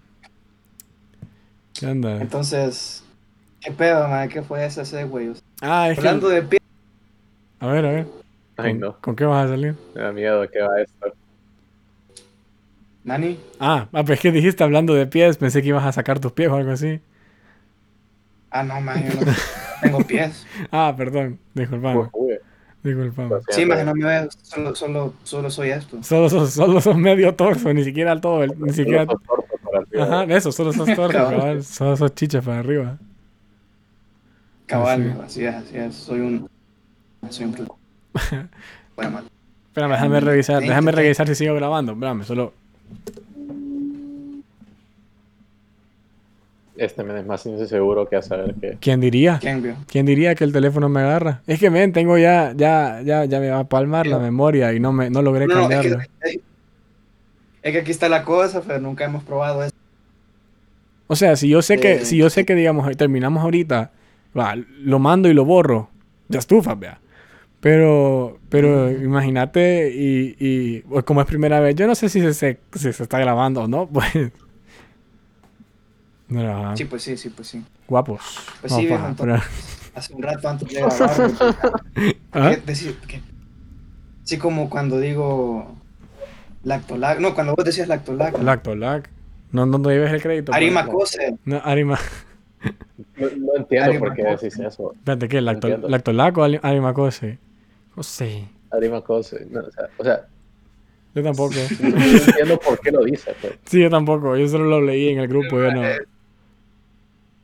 ¿Qué 1.79 1.85
onda? 1.87 2.17
Entonces, 2.17 3.03
¿qué 3.61 3.71
pedo, 3.71 4.07
man? 4.09 4.27
¿Qué 4.27 4.41
fue 4.41 4.65
ese 4.65 4.83
segue? 4.83 5.29
O 5.29 5.35
sea, 5.35 5.43
Ah, 5.61 5.89
es 5.89 5.95
que... 5.97 6.07
Hablando 6.07 6.27
de 6.29 6.41
pie, 6.43 6.59
A 7.61 7.67
ver, 7.67 7.85
a 7.85 7.91
ver. 7.91 8.07
Ay, 8.57 8.71
¿Con, 8.71 8.79
no. 8.79 8.97
¿Con 8.99 9.15
qué 9.15 9.23
vas 9.23 9.45
a 9.45 9.49
salir? 9.49 9.75
Me 9.95 10.01
da 10.01 10.11
miedo 10.11 10.45
que 10.49 10.61
va 10.61 10.81
esto. 10.81 11.13
Nani, 13.05 13.39
Ah, 13.59 13.87
ah, 13.93 14.03
pues 14.03 14.17
es 14.17 14.19
que 14.21 14.31
dijiste 14.33 14.63
hablando 14.63 14.93
de 14.93 15.07
pies, 15.07 15.37
pensé 15.37 15.61
que 15.61 15.69
ibas 15.69 15.85
a 15.85 15.93
sacar 15.93 16.19
tus 16.19 16.33
pies 16.33 16.49
o 16.49 16.55
algo 16.55 16.71
así. 16.71 16.99
Ah, 18.51 18.63
no, 18.63 18.81
man, 18.81 19.03
yo 19.03 19.21
no 19.21 19.31
tengo 19.81 19.99
pies. 19.99 20.45
Ah, 20.71 20.93
perdón, 20.95 21.39
disculpame. 21.53 22.09
Uy, 22.13 22.33
Disculpame. 22.83 23.29
Lo 23.29 23.41
Sí, 23.49 23.65
maje, 23.65 23.83
no 23.83 23.93
me 23.93 24.05
ves, 24.05 24.37
solo, 24.41 24.73
solo, 24.75 25.13
solo 25.23 25.49
soy 25.49 25.69
esto. 25.71 26.01
Solo 26.03 26.29
sos, 26.29 26.51
solo 26.53 26.79
sos 26.81 26.95
medio 26.97 27.33
torso, 27.35 27.73
ni 27.73 27.83
siquiera 27.83 28.19
todo, 28.19 28.43
el- 28.43 28.59
ni 28.59 28.71
siquiera... 28.73 29.05
Solo 29.05 29.19
sos 29.19 29.27
torso 29.27 29.55
para 29.63 29.77
arriba. 29.79 30.03
Ajá, 30.23 30.35
eso, 30.37 30.51
solo 30.51 30.73
sos 30.73 30.87
torso, 30.95 31.17
Cabal. 31.17 31.63
Solo 31.63 31.97
sos 31.97 32.15
chicha 32.15 32.41
para 32.41 32.59
arriba. 32.59 32.97
Cabal, 34.65 35.19
así 35.25 35.43
es, 35.45 35.55
así 35.55 35.77
es. 35.77 35.95
Soy 35.95 36.19
un. 36.19 36.49
Soy 37.29 37.45
un. 37.45 37.67
Bueno, 38.95 39.11
mal. 39.11 39.23
Espérame, 39.67 39.91
déjame 39.93 40.19
revisar, 40.19 40.59
déjame 40.61 40.91
revisar 40.91 41.27
si 41.27 41.35
sigo 41.35 41.55
grabando. 41.55 41.93
Espérame, 41.93 42.23
solo... 42.23 42.53
Este 46.79 47.03
men 47.03 47.17
es 47.17 47.25
más 47.25 47.45
inseguro 47.45 48.07
que 48.07 48.15
a 48.15 48.21
saber 48.21 48.55
que. 48.55 48.77
¿Quién 48.79 49.01
diría? 49.01 49.39
¿Quién 49.87 50.05
diría 50.05 50.33
que 50.35 50.45
el 50.45 50.53
teléfono 50.53 50.87
me 50.87 51.01
agarra? 51.01 51.41
Es 51.45 51.59
que, 51.59 51.69
ven, 51.69 51.91
tengo 51.91 52.17
ya, 52.17 52.53
ya, 52.55 53.01
ya, 53.03 53.25
ya 53.25 53.39
me 53.41 53.49
va 53.49 53.59
a 53.59 53.63
palmar 53.67 54.07
la 54.07 54.17
memoria 54.17 54.71
y 54.73 54.79
no 54.79 54.93
me, 54.93 55.09
no 55.09 55.21
logré 55.21 55.45
No, 55.47 55.53
es 55.53 55.59
cambiarlo. 55.59 55.97
que, 56.21 56.41
es, 57.61 57.71
que 57.73 57.79
aquí 57.79 57.91
está 57.91 58.07
la 58.07 58.23
cosa, 58.23 58.61
pero 58.65 58.79
nunca 58.79 59.03
hemos 59.05 59.23
probado 59.23 59.63
eso. 59.63 59.73
O 61.07 61.15
sea, 61.15 61.35
si 61.35 61.49
yo 61.49 61.61
sé 61.61 61.79
que, 61.79 61.93
Eh, 61.93 62.05
si 62.05 62.17
yo 62.17 62.29
sé 62.29 62.45
que, 62.45 62.55
digamos, 62.55 62.95
terminamos 62.95 63.43
ahorita, 63.43 63.91
va, 64.37 64.55
lo 64.55 64.99
mando 64.99 65.27
y 65.27 65.33
lo 65.33 65.43
borro, 65.43 65.89
ya 66.29 66.39
estufa, 66.39 66.75
vea. 66.75 66.99
Pero, 67.61 68.39
pero 68.49 68.89
imagínate 68.91 69.91
y, 69.93 70.35
y 70.39 70.79
pues, 70.81 71.03
como 71.03 71.21
es 71.21 71.27
primera 71.27 71.59
vez, 71.59 71.75
yo 71.75 71.87
no 71.87 71.95
sé 71.95 72.09
si 72.09 72.21
se, 72.21 72.33
se- 72.33 72.59
si 72.73 72.93
se 72.93 73.03
está 73.03 73.19
grabando 73.19 73.63
o 73.63 73.67
no, 73.67 73.87
pues. 73.93 74.09
Sí, 76.75 76.85
pues 76.85 77.01
sí, 77.03 77.17
sí, 77.17 77.29
pues 77.29 77.47
sí. 77.47 77.63
guapos. 77.87 78.21
Pues 78.61 78.73
sí, 78.73 78.85
viejo, 78.85 79.13
pero- 79.17 79.39
Hace 79.95 80.13
un 80.13 80.21
rato 80.21 80.47
antes 80.47 80.67
de 80.69 80.75
grabar. 80.75 81.31
¿Ah? 82.31 82.55
Sí, 84.23 84.37
como 84.37 84.69
cuando 84.69 84.99
digo. 84.99 85.75
Lactolac. 86.63 87.19
No, 87.19 87.33
cuando 87.33 87.55
vos 87.55 87.65
decías 87.65 87.87
lactolac. 87.87 88.37
Lactolac. 88.41 89.09
No, 89.51 89.65
no 89.65 89.81
te 89.81 89.89
lleves 89.89 90.13
el 90.13 90.21
crédito. 90.21 90.51
pues. 90.51 90.57
Arima 90.57 90.85
Cose. 90.85 91.35
No, 91.45 91.61
Arima. 91.63 91.97
No, 93.17 93.27
no 93.37 93.55
entiendo 93.55 93.97
por 93.99 94.13
qué 94.13 94.21
Arimacose. 94.21 94.45
decís 94.45 94.59
eso. 94.59 94.93
Espérate, 94.93 95.27
¿qué? 95.29 95.41
Lacto. 95.41 95.67
¿Lactolac 95.69 96.37
o 96.37 96.43
Ali- 96.43 96.59
Arimacose? 96.61 97.39
No 97.95 98.03
sé. 98.03 98.47
Arimacose. 98.71 99.47
No, 99.49 99.61
o, 99.61 99.71
sea, 99.71 99.85
o 99.97 100.03
sea, 100.03 100.27
Yo 101.15 101.23
tampoco. 101.23 101.55
no 101.81 101.87
entiendo 101.97 102.59
por 102.59 102.79
qué 102.81 102.91
lo 102.91 103.03
dice. 103.03 103.33
Pues. 103.41 103.53
Sí, 103.65 103.81
yo 103.81 103.89
tampoco. 103.89 104.37
Yo 104.37 104.47
solo 104.47 104.65
lo 104.65 104.81
leí 104.81 105.09
en 105.09 105.19
el 105.19 105.27
grupo. 105.27 105.57
Yo 105.59 105.71
no. 105.71 105.81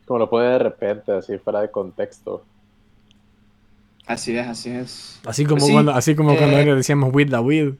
Como 0.05 0.19
lo 0.19 0.29
pone 0.29 0.47
de 0.49 0.59
repente, 0.59 1.11
así 1.11 1.37
fuera 1.37 1.61
de 1.61 1.71
contexto. 1.71 2.43
Así 4.05 4.37
es, 4.37 4.47
así 4.47 4.69
es. 4.69 5.19
Así 5.25 5.45
como 5.45 5.55
Pues 5.57 5.65
sí, 5.67 5.73
cuando, 5.73 5.91
así 5.93 6.15
como 6.15 6.33
eh, 6.33 6.37
cuando 6.37 6.57
le 6.57 6.75
decíamos 6.75 7.13
with 7.13 7.29
the. 7.29 7.39
With 7.39 7.75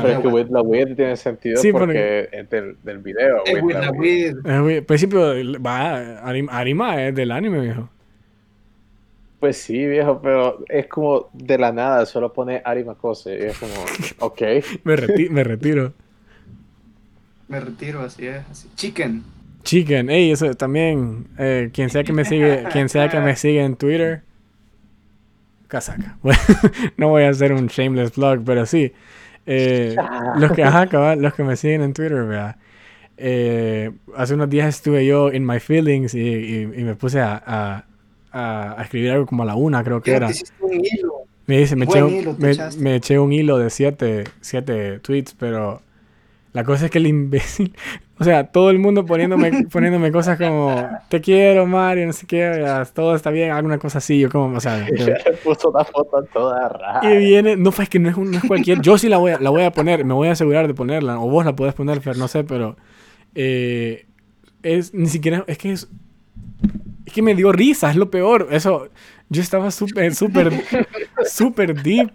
Pero 0.00 0.02
the 0.04 0.12
es 0.14 0.18
que 0.20 0.28
weed. 0.28 0.34
with 0.34 0.50
la 0.50 0.62
weed 0.62 0.96
tiene 0.96 1.16
sentido 1.16 1.60
Sí, 1.60 1.70
porque 1.72 2.28
es 2.32 2.48
del, 2.48 2.76
del 2.82 2.98
video. 2.98 3.42
Eh, 3.44 3.60
with 3.60 3.74
the 3.80 3.90
weed. 3.90 4.34
weed. 4.44 4.46
Eh, 4.46 4.76
Al 4.78 4.84
principio, 4.84 5.20
va, 5.60 6.20
Arima, 6.20 6.52
Arima 6.52 7.04
es 7.06 7.14
del 7.14 7.30
anime, 7.32 7.60
viejo. 7.60 7.88
Pues 9.40 9.58
sí, 9.58 9.86
viejo, 9.86 10.20
pero 10.22 10.64
es 10.70 10.86
como 10.86 11.28
de 11.34 11.58
la 11.58 11.70
nada, 11.70 12.06
solo 12.06 12.32
pone 12.32 12.62
Arimacose. 12.64 13.36
Y 13.38 13.42
es 13.42 13.58
como, 13.58 13.74
ok. 14.20 14.40
Me, 14.84 14.96
reti- 14.96 15.28
me 15.28 15.44
retiro. 15.44 15.92
Me 17.48 17.60
retiro, 17.60 18.00
así 18.00 18.26
es. 18.26 18.42
Así. 18.50 18.70
Chicken. 18.76 19.22
Chicken, 19.64 20.10
ey, 20.10 20.30
eso 20.30 20.54
también. 20.54 21.26
eh, 21.38 21.70
quien 21.72 21.90
sea 21.90 22.04
que 22.04 22.12
me 22.12 22.24
sigue, 22.24 22.64
quien 22.72 22.88
sea 22.88 23.08
que 23.08 23.18
me 23.20 23.34
sigue 23.36 23.62
en 23.64 23.74
Twitter. 23.76 24.22
Casaca. 25.68 26.16
Bueno, 26.22 26.38
no 26.96 27.08
voy 27.08 27.24
a 27.24 27.30
hacer 27.30 27.52
un 27.52 27.66
shameless 27.66 28.12
plug, 28.12 28.42
pero 28.44 28.66
sí. 28.66 28.92
Eh, 29.46 29.96
los 30.38 30.52
que, 30.52 30.62
ajá, 30.62 30.86
los 31.16 31.34
que 31.34 31.42
me 31.44 31.56
siguen 31.56 31.82
en 31.82 31.92
Twitter, 31.92 32.24
vea. 32.24 32.56
Eh, 33.16 33.90
hace 34.16 34.34
unos 34.34 34.50
días 34.50 34.68
estuve 34.68 35.06
yo 35.06 35.32
in 35.32 35.44
my 35.46 35.60
feelings 35.60 36.14
y, 36.14 36.20
y- 36.20 36.62
y 36.62 36.84
me 36.84 36.94
puse 36.96 37.20
a, 37.20 37.42
a- 37.46 37.84
a- 38.32 38.74
a 38.78 38.82
escribir 38.82 39.10
algo 39.12 39.26
como 39.26 39.42
a 39.42 39.46
la 39.46 39.54
una, 39.54 39.82
creo 39.84 40.00
que 40.02 40.12
era. 40.14 40.28
un 40.60 40.72
hilo. 40.84 41.14
Me 41.46 41.58
dice, 41.58 41.76
me 41.76 41.84
eché, 41.84 42.02
un, 42.02 42.36
me 42.78 42.94
eché 42.96 43.18
un 43.18 43.32
hilo 43.32 43.58
de 43.58 43.68
siete, 43.70 44.24
siete 44.40 44.98
tweets, 45.00 45.34
pero 45.38 45.82
la 46.54 46.64
cosa 46.64 46.86
es 46.86 46.90
que 46.90 46.98
el 46.98 47.06
imbécil, 47.08 47.76
o 48.18 48.24
sea, 48.24 48.46
todo 48.46 48.70
el 48.70 48.78
mundo 48.78 49.04
poniéndome, 49.04 49.66
poniéndome 49.72 50.10
cosas 50.10 50.38
como, 50.38 50.88
te 51.10 51.20
quiero, 51.20 51.66
Mario, 51.66 52.06
no 52.06 52.12
sé 52.14 52.26
qué, 52.26 52.64
todo 52.94 53.14
está 53.14 53.30
bien, 53.30 53.50
alguna 53.50 53.78
cosa 53.78 53.98
así, 53.98 54.18
yo 54.20 54.30
como, 54.30 54.56
o 54.56 54.60
sea, 54.60 54.86
puso 55.44 55.68
una 55.70 55.84
foto 55.84 56.22
toda 56.32 56.68
rara. 56.70 57.00
y 57.12 57.18
viene, 57.18 57.56
no, 57.56 57.70
pues 57.70 57.80
es 57.80 57.88
que 57.90 57.98
no 57.98 58.08
es, 58.08 58.16
un- 58.16 58.30
no 58.30 58.38
es 58.38 58.44
cualquier, 58.44 58.80
yo 58.80 58.96
sí 58.96 59.08
la 59.10 59.18
voy, 59.18 59.32
a, 59.32 59.38
la 59.38 59.50
voy 59.50 59.62
a 59.64 59.70
poner, 59.72 60.04
me 60.04 60.14
voy 60.14 60.28
a 60.28 60.32
asegurar 60.32 60.66
de 60.66 60.74
ponerla, 60.74 61.18
o 61.18 61.28
vos 61.28 61.44
la 61.44 61.54
podés 61.54 61.74
poner, 61.74 62.00
Fer, 62.00 62.16
no 62.16 62.28
sé, 62.28 62.44
pero 62.44 62.76
eh, 63.34 64.06
es, 64.62 64.94
ni 64.94 65.08
siquiera, 65.08 65.44
es 65.46 65.58
que 65.58 65.72
es, 65.72 65.88
es 67.04 67.12
que 67.12 67.20
me 67.20 67.34
dio 67.34 67.52
risa, 67.52 67.90
es 67.90 67.96
lo 67.96 68.10
peor, 68.10 68.48
eso, 68.52 68.88
yo 69.28 69.42
estaba 69.42 69.70
súper, 69.72 70.14
súper, 70.14 70.52
súper 71.26 71.82
deep, 71.82 72.10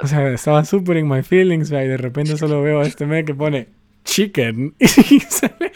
o 0.00 0.06
sea, 0.06 0.28
estaba 0.32 0.64
súper 0.64 0.96
in 0.98 1.08
my 1.08 1.22
feelings, 1.22 1.70
¿verdad? 1.70 1.84
y 1.86 1.88
de 1.88 1.96
repente 1.96 2.36
solo 2.36 2.62
veo 2.62 2.80
a 2.80 2.84
este 2.86 3.06
me 3.06 3.24
que 3.24 3.34
pone 3.34 3.68
chicken, 4.04 4.74
y 4.80 4.86
sale- 5.20 5.72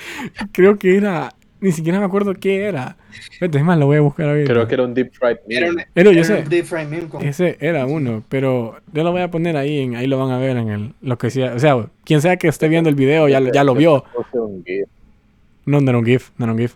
creo 0.53 0.79
que 0.79 0.97
era, 0.97 1.33
ni 1.61 1.73
siquiera 1.73 1.99
me 2.01 2.05
acuerdo 2.07 2.35
qué 2.35 2.65
era, 2.65 2.97
Vete, 3.41 3.59
es 3.59 3.65
más, 3.65 3.79
lo 3.79 3.87
voy 3.87 3.97
a 3.97 4.01
buscar 4.03 4.29
ahorita. 4.29 4.53
Creo 4.53 4.69
que 4.69 4.75
era 4.75 4.85
un 4.85 4.93
deep 4.93 5.11
fried 5.13 5.39
Era 5.49 5.69
un, 5.71 5.75
meal. 5.77 5.89
Pero 5.95 6.11
yo 6.13 6.19
era 6.21 6.27
sé. 6.27 6.43
un 6.43 6.49
deep 6.51 6.65
fry 6.67 6.85
meme 6.87 7.09
con- 7.09 7.25
Ese 7.25 7.57
era 7.61 7.87
uno, 7.87 8.23
pero 8.29 8.77
yo 8.93 9.03
lo 9.05 9.13
voy 9.13 9.23
a 9.23 9.31
poner 9.31 9.57
ahí, 9.57 9.79
en, 9.81 9.97
ahí 9.97 10.07
lo 10.07 10.19
van 10.19 10.33
a 10.33 10.39
ver 10.39 10.57
en 10.59 10.69
el, 10.69 10.95
lo 11.01 11.17
que 11.17 11.31
sea, 11.31 11.55
o 11.55 11.59
sea, 11.59 11.87
quien 12.05 12.21
sea 12.21 12.37
que 12.37 12.49
esté 12.49 12.69
viendo 12.69 12.91
el 12.91 12.95
video 12.97 13.29
ya, 13.29 13.41
lo- 13.41 13.53
ya 13.53 13.65
lo 13.65 13.75
vio. 13.75 14.05
No, 15.65 15.81
no 15.81 15.89
era 15.91 15.99
un 15.99 16.05
GIF, 16.05 16.31
no 16.39 16.45
era 16.45 16.53
un 16.53 16.59
GIF. 16.59 16.75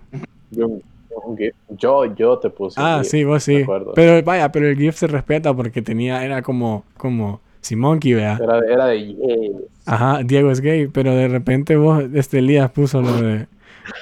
Yo, 1.21 1.27
un- 1.27 1.33
un 1.33 1.37
GIF. 1.39 1.55
yo, 1.71 2.15
yo 2.15 2.39
te 2.39 2.51
puse 2.51 2.81
un 2.81 2.87
Ah, 2.87 2.99
GIF, 3.03 3.11
sí, 3.11 3.25
vos 3.25 3.43
sí. 3.43 3.65
Pero 3.95 4.23
vaya, 4.23 4.51
pero 4.53 4.67
el 4.69 4.77
GIF 4.77 4.97
se 4.97 5.07
respeta 5.07 5.55
porque 5.55 5.83
tenía, 5.83 6.25
era 6.25 6.43
como, 6.43 6.85
como 6.97 7.41
Simonki, 7.61 8.15
vea. 8.15 8.39
Era, 8.43 8.59
era 8.69 8.87
de. 8.87 9.53
Ajá, 9.87 10.21
Diego 10.25 10.51
es 10.51 10.61
gay, 10.61 10.87
pero 10.89 11.15
de 11.15 11.29
repente 11.29 11.77
vos, 11.77 12.05
este 12.15 12.39
Elías 12.39 12.71
puso 12.71 13.03
lo 13.03 13.21
de, 13.21 13.47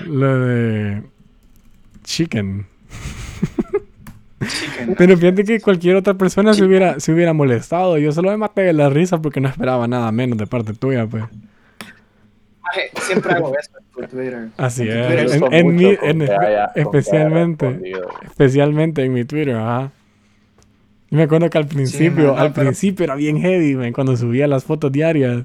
lo 0.07 0.39
de 0.41 1.03
chicken. 2.05 2.67
chicken. 4.47 4.95
Pero 4.97 5.17
fíjate 5.17 5.45
que 5.45 5.61
cualquier 5.61 5.97
otra 5.97 6.15
persona 6.15 6.55
se 6.55 6.65
hubiera, 6.65 7.01
se 7.01 7.13
hubiera 7.13 7.33
molestado. 7.33 7.99
Yo 7.99 8.13
solo 8.13 8.31
me 8.31 8.37
maté 8.37 8.63
de 8.63 8.73
la 8.73 8.89
risa 8.91 9.21
porque 9.21 9.41
no 9.41 9.49
esperaba 9.49 9.89
nada 9.89 10.11
menos 10.13 10.39
de 10.39 10.47
parte 10.47 10.73
tuya, 10.75 11.07
pues. 11.07 11.25
Siempre 13.03 13.33
hago 13.33 13.53
eso 13.59 13.71
por 13.95 14.07
Twitter. 14.09 14.49
Así 14.57 14.83
En 14.83 14.89
es. 14.89 15.07
Twitter 15.07 15.55
En- 15.55 15.75
mi- 15.77 15.97
con 15.97 16.09
en 16.09 16.27
con 16.27 16.37
especialmente. 16.75 17.93
Especialmente 18.27 19.05
en 19.05 19.13
mi 19.13 19.25
Twitter, 19.25 19.57
ajá. 19.57 19.91
Yo 21.11 21.17
me 21.17 21.23
acuerdo 21.25 21.49
que 21.49 21.59
al 21.59 21.67
principio, 21.67 22.35
man, 22.35 22.43
al 22.43 22.53
pero- 22.53 22.67
principio 22.67 23.05
era 23.05 23.15
bien 23.15 23.39
heavy, 23.41 23.75
man, 23.77 23.93
cuando 23.93 24.17
subía 24.17 24.47
las 24.47 24.65
fotos 24.65 24.93
diarias. 24.93 25.45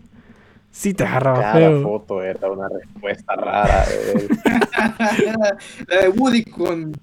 Sí 0.72 0.94
te 0.96 1.04
agarraba 1.04 1.40
Cada 1.40 1.54
feo. 1.54 1.84
foto 1.84 2.24
era 2.24 2.52
una 2.52 2.68
respuesta 2.68 3.36
rara 3.36 3.86
de 3.86 4.12
él. 4.14 4.28
La 5.88 6.02
de 6.02 6.10
Woody 6.10 6.44
con, 6.46 6.94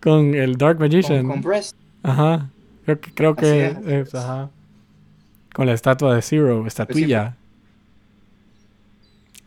Con 0.00 0.34
el 0.34 0.56
Dark 0.56 0.78
con, 0.78 0.86
Magician. 0.86 1.26
con 1.26 1.40
Breast. 1.42 1.76
Ajá. 2.04 2.48
Creo 2.84 3.00
que, 3.00 3.12
creo 3.14 3.34
que 3.34 3.66
es, 3.66 3.76
es. 3.86 4.14
ajá. 4.14 4.48
Con 5.54 5.66
la 5.66 5.72
estatua 5.72 6.14
de 6.14 6.22
Zero, 6.22 6.66
estatuilla. 6.66 7.34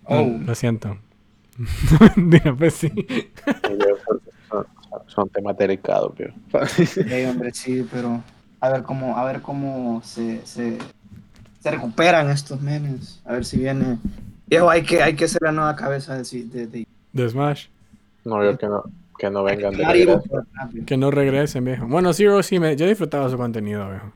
Oh. 0.07 0.21
No, 0.21 0.45
lo 0.45 0.55
siento. 0.55 0.97
Mentira, 2.15 2.55
pues 2.55 2.73
sí. 2.75 2.91
Son, 5.07 5.29
temas 5.29 5.57
delicados, 5.57 6.13
pero. 6.15 6.33
Hombre, 7.29 7.53
sí, 7.53 7.87
pero 7.91 8.23
a 8.59 8.69
ver 8.69 8.83
cómo, 8.83 9.17
a 9.17 9.25
ver 9.25 9.41
cómo 9.41 10.01
se, 10.03 10.45
se, 10.45 10.77
se 11.59 11.71
recuperan 11.71 12.29
estos 12.29 12.61
memes. 12.61 13.21
A 13.25 13.33
ver 13.33 13.45
si 13.45 13.57
viene. 13.57 13.97
Viejo, 14.47 14.69
hay 14.69 14.83
que, 14.83 15.03
hay 15.03 15.15
que 15.15 15.27
ser 15.27 15.41
la 15.41 15.51
nueva 15.51 15.75
cabeza 15.75 16.15
de, 16.15 16.23
de, 16.45 16.67
de, 16.67 16.87
De 17.11 17.29
Smash. 17.29 17.67
No, 18.23 18.43
yo 18.43 18.57
que 18.57 18.67
no, 18.67 18.83
que 19.17 19.29
no 19.29 19.43
vengan 19.43 19.75
de 19.75 19.85
regreso. 19.85 20.23
Que 20.85 20.97
no 20.97 21.11
regresen, 21.11 21.65
viejo. 21.65 21.85
Bueno, 21.87 22.13
Zero 22.13 22.41
sí, 22.43 22.59
me, 22.59 22.75
yo 22.75 22.87
disfrutaba 22.87 23.29
su 23.29 23.37
contenido, 23.37 23.89
viejo. 23.89 24.11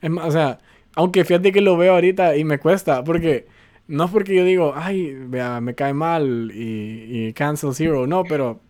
Es 0.00 0.10
más, 0.10 0.26
o 0.26 0.30
sea, 0.30 0.58
aunque 0.94 1.24
fíjate 1.24 1.52
que 1.52 1.60
lo 1.60 1.76
veo 1.76 1.94
ahorita 1.94 2.36
y 2.36 2.44
me 2.44 2.58
cuesta, 2.58 3.04
porque 3.04 3.46
no 3.88 4.04
es 4.04 4.10
porque 4.10 4.34
yo 4.34 4.44
digo, 4.44 4.72
ay, 4.76 5.14
vea, 5.14 5.60
me 5.60 5.74
cae 5.74 5.94
mal 5.94 6.50
y, 6.54 7.28
y 7.28 7.32
cancel 7.32 7.74
Zero, 7.74 8.06
no, 8.06 8.24
pero 8.24 8.60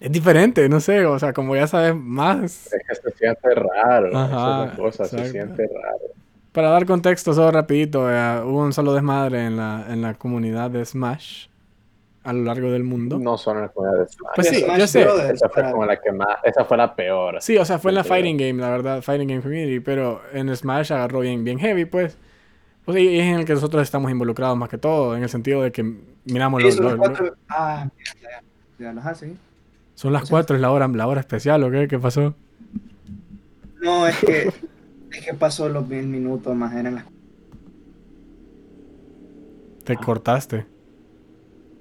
es 0.00 0.12
diferente, 0.12 0.68
no 0.68 0.80
sé, 0.80 1.06
o 1.06 1.18
sea, 1.18 1.32
como 1.32 1.56
ya 1.56 1.66
sabes 1.66 1.94
más. 1.96 2.66
Es 2.72 2.82
que 2.86 2.94
se 2.94 3.10
siente 3.16 3.54
raro. 3.54 4.16
Ajá, 4.16 4.26
esa 4.26 4.64
es 4.64 4.70
la 4.70 4.76
cosa, 4.76 5.04
se 5.06 5.30
siente 5.30 5.66
raro. 5.68 6.14
Para 6.52 6.70
dar 6.70 6.86
contexto, 6.86 7.32
solo 7.34 7.50
rapidito, 7.50 8.04
vea, 8.04 8.42
hubo 8.46 8.60
un 8.62 8.72
solo 8.72 8.92
desmadre 8.94 9.46
en 9.46 9.56
la, 9.56 9.86
en 9.88 10.02
la 10.02 10.14
comunidad 10.14 10.70
de 10.70 10.84
Smash. 10.84 11.46
a 12.22 12.32
lo 12.32 12.42
largo 12.44 12.70
del 12.70 12.84
mundo. 12.84 13.18
No 13.18 13.36
son 13.36 13.60
las 13.60 13.70
comunidades 13.72 14.08
de 14.08 14.14
Smash. 14.14 14.32
Pues 14.34 14.48
sí, 14.48 14.60
Smash 14.62 14.78
yo 14.78 14.86
sé. 14.86 15.02
Esa 15.32 15.48
fue 15.48 15.64
como 15.70 15.84
la 15.84 16.00
que 16.00 16.12
más, 16.12 16.38
esa 16.44 16.64
fue 16.64 16.76
la 16.76 16.94
peor. 16.94 17.36
Sí, 17.40 17.56
o 17.58 17.64
sea, 17.64 17.78
fue 17.78 17.90
en 17.90 17.96
la. 17.96 18.04
Fighting 18.04 18.36
Game, 18.38 18.60
la 18.60 18.70
verdad, 18.70 19.02
Fighting 19.02 19.28
Game 19.28 19.42
Community, 19.42 19.80
pero 19.80 20.22
en 20.32 20.54
Smash 20.54 20.92
agarró 20.92 21.20
bien, 21.20 21.44
bien 21.44 21.58
heavy, 21.58 21.84
pues. 21.84 22.18
Pues 22.84 22.98
y 22.98 23.18
es 23.18 23.24
en 23.24 23.36
el 23.40 23.44
que 23.46 23.54
nosotros 23.54 23.82
estamos 23.82 24.10
involucrados 24.10 24.56
más 24.58 24.68
que 24.68 24.76
todo, 24.78 25.16
en 25.16 25.22
el 25.22 25.28
sentido 25.28 25.62
de 25.62 25.72
que 25.72 25.82
miramos 26.24 26.60
Sí, 26.60 26.66
los, 26.66 26.74
son 26.76 26.84
los- 26.84 26.92
las 26.98 27.00
cuatro- 27.08 27.34
Ah, 27.48 27.88
ya, 28.22 28.42
ya 28.78 28.92
los 28.92 29.04
hace. 29.06 29.34
Son 29.94 30.12
las 30.12 30.28
4, 30.28 30.56
es 30.56 30.60
la 30.62 30.70
hora, 30.72 30.88
la 30.88 31.06
hora 31.06 31.20
especial, 31.20 31.62
¿o 31.62 31.70
qué? 31.70 31.86
¿Qué 31.88 31.98
pasó? 31.98 32.34
No, 33.80 34.06
es 34.08 34.18
que, 34.18 34.48
es 35.12 35.24
que 35.24 35.34
pasó 35.34 35.68
los 35.68 35.86
mil 35.88 36.06
minutos 36.08 36.54
más, 36.56 36.74
eran 36.74 36.96
las 36.96 37.04
Te 39.84 39.96
cortaste. 39.96 40.66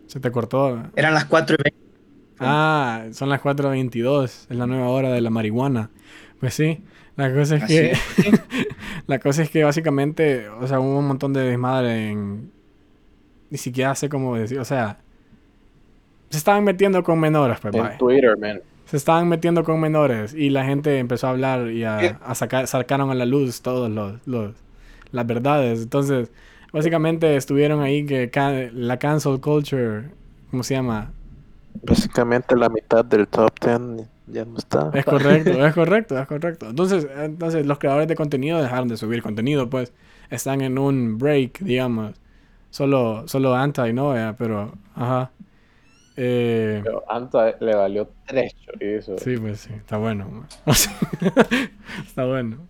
Se 0.08 0.20
te 0.20 0.32
cortó. 0.32 0.84
Eran 0.96 1.14
las 1.14 1.26
4 1.26 1.56
y 1.60 1.64
20. 1.64 1.80
Ah, 2.40 3.06
son 3.14 3.30
las 3.30 3.42
4.22, 3.42 4.48
es 4.50 4.58
la 4.58 4.68
nueva 4.68 4.90
hora 4.90 5.10
de 5.12 5.22
la 5.22 5.30
marihuana. 5.30 5.90
Pues 6.40 6.54
sí, 6.54 6.84
la 7.16 7.34
cosa 7.34 7.56
es 7.58 7.64
Así 7.64 7.74
que... 7.76 7.92
es. 7.92 8.00
La 9.08 9.20
cosa 9.20 9.42
es 9.44 9.50
que 9.50 9.64
básicamente, 9.66 10.48
o 10.48 10.66
sea, 10.66 10.80
hubo 10.80 10.98
un 11.00 11.08
montón 11.08 11.34
de 11.34 11.42
desmadre 11.42 12.10
en... 12.10 12.52
Ni 13.50 13.58
siquiera 13.58 13.94
sé 13.96 14.08
cómo 14.10 14.36
decir, 14.38 14.60
o 14.60 14.66
sea... 14.66 15.00
Se 16.30 16.38
estaban 16.38 16.64
metiendo 16.64 17.04
con 17.04 17.20
menores, 17.20 17.60
pues, 17.60 17.74
En. 17.74 17.98
Twitter, 17.98 18.38
man. 18.38 18.62
Se 18.86 18.98
estaban 18.98 19.28
metiendo 19.28 19.64
con 19.64 19.80
menores 19.80 20.34
y 20.34 20.50
la 20.50 20.64
gente 20.66 20.98
empezó 21.00 21.28
a 21.28 21.32
hablar 21.32 21.70
y 21.70 21.84
a, 21.84 21.98
a 22.24 22.34
sacar, 22.36 22.68
sacaron 22.68 23.12
a 23.12 23.14
la 23.16 23.26
luz 23.26 23.62
todos 23.62 23.90
los, 23.92 24.16
los- 24.26 24.56
las 25.12 25.28
verdades. 25.28 25.82
Entonces, 25.84 26.32
básicamente 26.72 27.36
estuvieron 27.36 27.82
ahí 27.82 28.06
que 28.06 28.30
ca- 28.30 28.70
la 28.74 28.98
cancel 28.98 29.40
culture, 29.42 30.06
¿cómo 30.50 30.64
se 30.64 30.74
llama? 30.76 31.12
Básicamente 31.82 32.56
la 32.56 32.70
mitad 32.70 33.06
del 33.06 33.28
top 33.28 33.54
10 33.60 34.08
ya 34.28 34.46
no 34.46 34.58
está. 34.58 34.92
Es 34.92 35.06
correcto, 35.06 35.66
es 35.66 35.74
correcto, 35.74 36.20
es 36.20 36.28
correcto. 36.28 36.70
Entonces, 36.70 37.08
entonces 37.18 37.66
los 37.66 37.80
creadores 37.80 38.08
de 38.08 38.16
contenido 38.16 38.62
dejaron 38.62 38.88
de 38.88 38.98
subir 38.98 39.24
contenido, 39.24 39.70
pues 39.70 39.92
están 40.30 40.62
en 40.62 40.78
un 40.78 41.18
break, 41.18 41.60
digamos. 41.60 42.14
Solo, 42.70 43.28
solo 43.28 43.56
anti, 43.56 43.94
¿no? 43.94 44.18
Eh, 44.18 44.36
Pero, 44.38 44.74
ajá. 44.96 45.32
Eh, 46.18 46.84
Pero 46.84 47.04
Anta 47.10 47.56
le 47.60 47.76
valió 47.76 48.10
tres 48.26 48.54
chorizos. 48.56 49.22
sí, 49.22 49.38
pues 49.38 49.62
sí, 49.62 49.74
está 49.74 49.98
bueno. 49.98 50.48
está 52.06 52.26
bueno. 52.26 52.68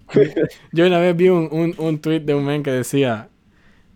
Yo 0.72 0.88
una 0.88 1.00
vez 1.00 1.16
vi 1.16 1.30
un, 1.30 1.50
un, 1.52 1.76
un 1.78 2.00
tweet 2.00 2.22
de 2.22 2.36
un 2.36 2.46
men 2.46 2.64
que 2.64 2.72
decía, 2.72 3.30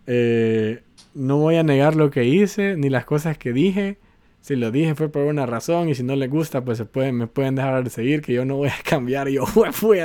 eh, 0.08 0.84
no 1.14 1.38
voy 1.40 1.58
a 1.58 1.64
negar 1.64 1.96
lo 1.96 2.12
que 2.12 2.26
hice, 2.26 2.78
ni 2.78 2.90
las 2.90 3.06
cosas 3.06 3.38
que 3.38 3.54
dije. 3.54 4.00
Si 4.42 4.56
lo 4.56 4.72
dije 4.72 4.96
fue 4.96 5.10
por 5.10 5.24
una 5.24 5.46
razón 5.46 5.90
y 5.90 5.96
si 5.96 6.04
no 6.04 6.16
les 6.16 6.30
gusta, 6.30 6.64
pues 6.64 6.78
se 6.78 6.86
pueden, 6.86 7.16
me 7.16 7.28
pueden 7.28 7.56
dejar 7.56 7.84
de 7.84 7.90
seguir, 7.90 8.22
que 8.22 8.34
yo 8.34 8.46
no 8.46 8.56
voy 8.56 8.70
a 8.70 8.76
cambiar. 8.84 9.28
Y 9.28 9.34
yo, 9.34 9.46
fui. 9.46 10.00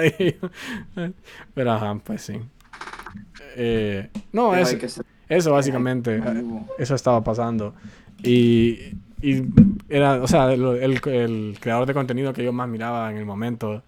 Pero 1.55 1.73
ajá, 1.73 2.01
pues 2.05 2.23
sí. 2.23 2.41
Eh, 3.57 4.09
no, 4.33 4.55
eso, 4.57 4.77
eso 5.29 5.53
básicamente, 5.53 6.17
amigo. 6.17 6.67
eso 6.79 6.95
estaba 6.95 7.23
pasando. 7.23 7.75
Y, 8.23 8.79
y 9.21 9.45
era, 9.89 10.23
o 10.23 10.27
sea, 10.27 10.53
el, 10.53 10.65
el, 10.65 11.01
el 11.07 11.59
creador 11.61 11.87
de 11.87 11.95
contenido 11.95 12.33
que 12.33 12.45
yo 12.45 12.53
más 12.53 12.69
miraba 12.69 13.11
en 13.11 13.19
el 13.19 13.25
momento, 13.25 13.83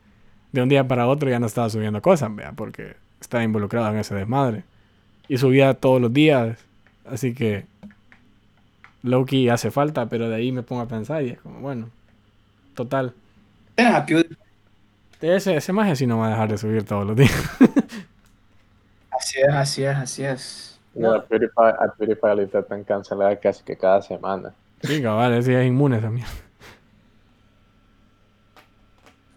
de 0.52 0.62
un 0.62 0.68
día 0.68 0.86
para 0.86 1.08
otro 1.08 1.28
ya 1.28 1.40
no 1.40 1.46
estaba 1.46 1.68
subiendo 1.68 2.00
cosas, 2.00 2.34
vea, 2.34 2.52
porque 2.52 2.94
estaba 3.20 3.42
involucrado 3.42 3.90
en 3.90 3.98
ese 3.98 4.14
desmadre. 4.14 4.62
Y 5.28 5.38
subía 5.38 5.74
todos 5.74 6.00
los 6.00 6.12
días, 6.12 6.58
así 7.04 7.34
que 7.34 7.66
Loki 9.04 9.50
hace 9.50 9.70
falta, 9.70 10.06
pero 10.06 10.30
de 10.30 10.36
ahí 10.36 10.50
me 10.50 10.62
pongo 10.62 10.80
a 10.80 10.88
pensar 10.88 11.22
y 11.22 11.30
es 11.30 11.40
como, 11.40 11.60
bueno, 11.60 11.90
total. 12.74 13.12
Tienes 13.74 13.94
a 13.94 14.06
PewDiePie. 14.06 14.38
Ese, 15.20 15.56
ese 15.56 15.72
maje 15.74 15.94
sí 15.94 16.06
no 16.06 16.18
va 16.18 16.28
a 16.28 16.30
dejar 16.30 16.50
de 16.50 16.58
subir 16.58 16.84
todos 16.84 17.06
los 17.06 17.16
días. 17.16 17.32
Así 19.16 19.40
es, 19.40 19.54
así 19.54 19.84
es, 19.84 19.96
así 19.96 20.24
es. 20.24 20.80
No, 20.94 21.14
a 21.14 21.24
PewDiePie, 21.24 21.54
a 21.56 21.94
PewDiePie 21.96 22.34
le 22.34 22.42
intentan 22.42 22.82
cancelar 22.82 23.38
casi 23.38 23.62
que 23.62 23.76
cada 23.76 24.02
semana. 24.02 24.52
Sí, 24.82 25.00
cabal, 25.00 25.32
ese 25.34 25.60
es 25.60 25.66
inmune 25.66 26.00
también. 26.00 26.26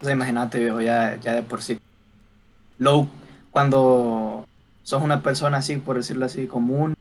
O 0.01 0.03
sea, 0.03 0.13
imagínate, 0.13 0.59
viejo, 0.59 0.81
ya, 0.81 1.15
ya 1.17 1.33
de 1.33 1.43
por 1.43 1.61
sí. 1.61 1.79
Low, 2.79 3.07
cuando 3.51 4.47
sos 4.81 5.03
una 5.03 5.21
persona 5.21 5.57
así, 5.57 5.77
por 5.77 5.97
decirlo 5.97 6.25
así, 6.25 6.47
común, 6.47 6.95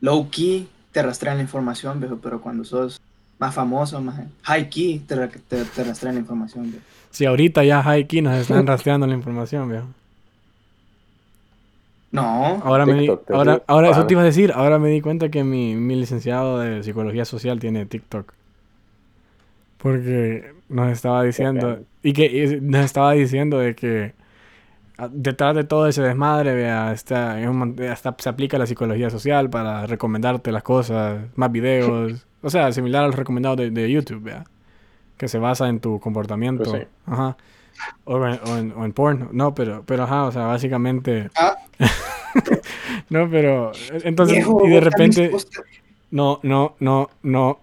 low 0.00 0.30
key, 0.30 0.68
te 0.96 1.02
rastrean 1.02 1.36
la 1.36 1.42
información, 1.42 2.00
viejo, 2.00 2.18
pero 2.22 2.40
cuando 2.40 2.64
sos 2.64 2.98
más 3.38 3.54
famoso, 3.54 4.00
más 4.00 4.18
high 4.44 4.70
key, 4.70 5.00
te, 5.00 5.14
te, 5.28 5.64
te 5.64 5.84
rastrean 5.84 6.14
la 6.14 6.22
información, 6.22 6.70
viejo. 6.70 6.82
Si 7.10 7.26
ahorita 7.26 7.64
ya 7.64 7.82
Haiki 7.82 8.22
nos 8.22 8.34
están 8.34 8.66
rastreando 8.66 9.06
la 9.06 9.12
información, 9.12 9.68
viejo. 9.68 9.86
No, 12.12 12.62
Ahora 12.64 12.86
me 12.86 12.94
di, 12.94 13.00
TikTok, 13.00 13.26
te 13.26 13.34
ahora, 13.34 13.62
ahora 13.66 13.90
eso 13.90 14.06
te 14.06 14.14
iba 14.14 14.22
a 14.22 14.24
decir, 14.24 14.52
ahora 14.54 14.78
me 14.78 14.88
di 14.88 15.02
cuenta 15.02 15.28
que 15.28 15.44
mi, 15.44 15.76
mi 15.76 15.96
licenciado 15.96 16.60
de 16.60 16.82
psicología 16.82 17.26
social 17.26 17.60
tiene 17.60 17.84
TikTok. 17.84 18.32
Porque 19.76 20.50
nos 20.70 20.90
estaba 20.92 21.24
diciendo, 21.24 21.80
y 22.02 22.14
que 22.14 22.24
y 22.24 22.58
nos 22.62 22.86
estaba 22.86 23.12
diciendo 23.12 23.58
de 23.58 23.74
que 23.74 24.14
detrás 25.10 25.54
de 25.54 25.64
todo 25.64 25.86
ese 25.86 26.02
desmadre, 26.02 26.54
mon- 27.52 27.80
hasta 27.82 28.14
se 28.18 28.28
aplica 28.28 28.58
la 28.58 28.66
psicología 28.66 29.10
social 29.10 29.50
para 29.50 29.86
recomendarte 29.86 30.52
las 30.52 30.62
cosas, 30.62 31.20
más 31.34 31.52
videos, 31.52 32.26
o 32.42 32.50
sea, 32.50 32.72
similar 32.72 33.04
a 33.04 33.06
los 33.08 33.16
recomendados 33.16 33.58
de, 33.58 33.70
de 33.70 33.90
YouTube, 33.90 34.22
vea, 34.22 34.44
que 35.16 35.28
se 35.28 35.38
basa 35.38 35.68
en 35.68 35.80
tu 35.80 36.00
comportamiento, 36.00 36.64
Pues 36.64 36.82
sí. 36.82 36.88
ajá, 37.06 37.36
o 38.04 38.26
en, 38.26 38.40
o 38.46 38.56
en, 38.58 38.72
o 38.72 38.84
en 38.84 38.92
porno, 38.92 39.28
no, 39.32 39.54
pero, 39.54 39.82
pero 39.86 40.04
ajá, 40.04 40.24
o 40.24 40.32
sea, 40.32 40.46
básicamente, 40.46 41.28
Ah. 41.36 41.56
no, 43.10 43.28
pero, 43.30 43.72
entonces, 44.04 44.36
Viejo, 44.36 44.66
y 44.66 44.70
de 44.70 44.80
repente, 44.80 45.30
no, 46.10 46.40
no, 46.42 46.74
no, 46.80 47.10
no, 47.22 47.60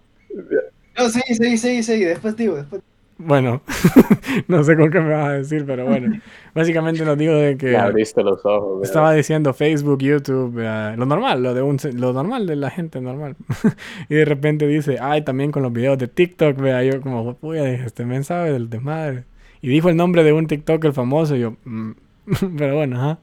No, 0.97 1.09
sí, 1.09 1.21
sí, 1.27 1.57
sí, 1.57 1.81
sí, 1.83 1.99
después 2.03 2.35
digo, 2.35 2.55
después. 2.55 2.81
Bueno, 3.25 3.61
no 4.47 4.63
sé 4.63 4.75
con 4.75 4.89
qué 4.91 4.99
me 4.99 5.09
vas 5.13 5.27
a 5.27 5.31
decir, 5.33 5.65
pero 5.65 5.85
bueno. 5.85 6.19
Básicamente 6.55 7.03
nos 7.05 7.17
digo 7.17 7.33
de 7.33 7.57
que 7.57 7.71
Le 7.71 7.77
abriste 7.77 8.23
los 8.23 8.45
ojos. 8.45 8.73
¿verdad? 8.79 8.83
estaba 8.83 9.13
diciendo 9.13 9.53
Facebook, 9.53 9.99
YouTube, 10.01 10.59
eh, 10.59 10.95
lo 10.97 11.05
normal, 11.05 11.41
lo 11.41 11.53
de 11.53 11.61
un, 11.61 11.79
se- 11.79 11.93
lo 11.93 12.13
normal 12.13 12.45
de 12.47 12.55
la 12.55 12.69
gente 12.69 13.01
normal. 13.01 13.35
y 14.09 14.15
de 14.15 14.25
repente 14.25 14.67
dice, 14.67 14.97
ay, 15.01 15.23
también 15.23 15.51
con 15.51 15.63
los 15.63 15.73
videos 15.73 15.97
de 15.97 16.07
TikTok, 16.07 16.57
vea, 16.57 16.83
yo 16.83 17.01
como, 17.01 17.37
uy, 17.41 17.57
dije, 17.57 17.85
este 17.85 18.05
men 18.05 18.23
sabe 18.23 18.51
del 18.51 18.69
desmadre. 18.69 19.23
Y 19.61 19.69
dijo 19.69 19.89
el 19.89 19.95
nombre 19.95 20.23
de 20.23 20.33
un 20.33 20.47
TikToker 20.47 20.91
famoso, 20.93 21.35
y 21.35 21.39
yo, 21.39 21.55
"Mm". 21.63 21.91
pero 22.57 22.75
bueno, 22.75 22.97
ajá. 22.97 23.19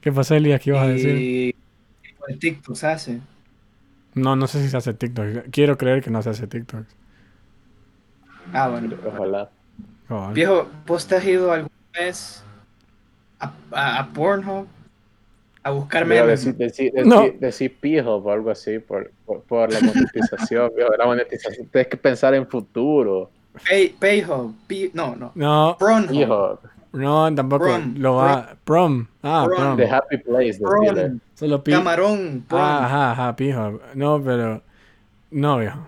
¿Qué 0.00 0.12
pasó, 0.12 0.34
Elías? 0.34 0.60
¿Qué 0.60 0.70
ibas 0.70 0.84
a 0.84 0.88
decir? 0.88 1.16
Y 1.16 1.54
el 2.28 2.38
TikTok 2.38 2.76
se 2.76 2.86
hace. 2.86 3.20
No, 4.14 4.36
no 4.36 4.46
sé 4.46 4.62
si 4.62 4.68
se 4.68 4.76
hace 4.76 4.94
TikTok. 4.94 5.50
Quiero 5.50 5.76
creer 5.76 6.02
que 6.02 6.10
no 6.10 6.22
se 6.22 6.30
hace 6.30 6.46
TikTok. 6.46 6.84
Ah, 8.52 8.68
bueno. 8.68 8.94
Ojalá. 9.06 9.50
Viejo, 10.32 10.66
¿vos 10.86 11.06
te 11.06 11.16
has 11.16 11.24
ido 11.26 11.52
alguna 11.52 11.70
vez 11.98 12.42
a, 13.40 13.52
a, 13.72 13.98
a 14.00 14.06
Pornhub 14.12 14.66
a 15.62 15.70
buscar 15.70 16.06
Mira, 16.06 16.22
memes? 16.22 16.44
decir, 16.44 16.56
decir, 16.56 16.92
No. 17.06 17.20
decir, 17.22 17.38
decir 17.40 17.76
pijo 17.78 18.16
o 18.16 18.30
algo 18.30 18.50
así 18.50 18.78
por, 18.78 19.12
por, 19.26 19.42
por 19.42 19.72
la 19.72 19.80
monetización. 19.80 20.72
viejo, 20.76 20.90
la 20.96 21.04
monetización. 21.06 21.66
Tienes 21.66 21.88
que 21.88 21.96
pensar 21.98 22.32
en 22.34 22.46
futuro. 22.46 23.30
Pay, 23.68 23.88
Payhub, 23.98 24.54
Pi- 24.66 24.90
no, 24.94 25.14
no. 25.16 25.32
No. 25.34 25.76
Hijo, 26.10 26.60
no, 26.92 27.34
tampoco. 27.34 27.64
Prom, 27.66 27.94
lo 27.98 28.14
va. 28.14 28.56
Prom. 28.64 29.06
Ah, 29.22 29.44
Prom. 29.46 29.58
prom. 29.58 29.76
the 29.76 29.90
happy 29.90 30.16
place. 30.18 30.58
Prom. 30.58 31.20
Solo 31.34 31.62
pi. 31.62 31.72
Camarón, 31.72 32.44
prom. 32.48 32.60
Ah, 32.62 32.84
ajá, 32.86 33.10
ajá, 33.12 33.36
pijo. 33.36 33.80
No, 33.94 34.22
pero. 34.22 34.62
No, 35.32 35.58
viejo. 35.58 35.86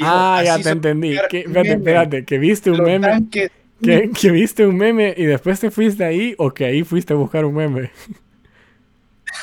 Ah, 0.00 0.42
ya 0.44 0.58
te 0.58 0.70
entendí. 0.70 1.16
Que, 1.30 1.40
espérate, 1.40 1.72
espérate. 1.72 2.24
Que 2.24 2.38
viste 2.38 2.70
un 2.70 2.78
Los 2.78 2.86
meme. 2.86 3.06
tanques. 3.06 3.50
Que, 3.82 4.10
que 4.10 4.30
viste 4.32 4.66
un 4.66 4.76
meme 4.76 5.14
y 5.16 5.24
después 5.24 5.60
te 5.60 5.70
fuiste 5.70 6.04
ahí 6.04 6.34
o 6.38 6.52
que 6.52 6.64
ahí 6.64 6.82
fuiste 6.82 7.12
a 7.12 7.16
buscar 7.16 7.44
un 7.44 7.54
meme. 7.54 7.90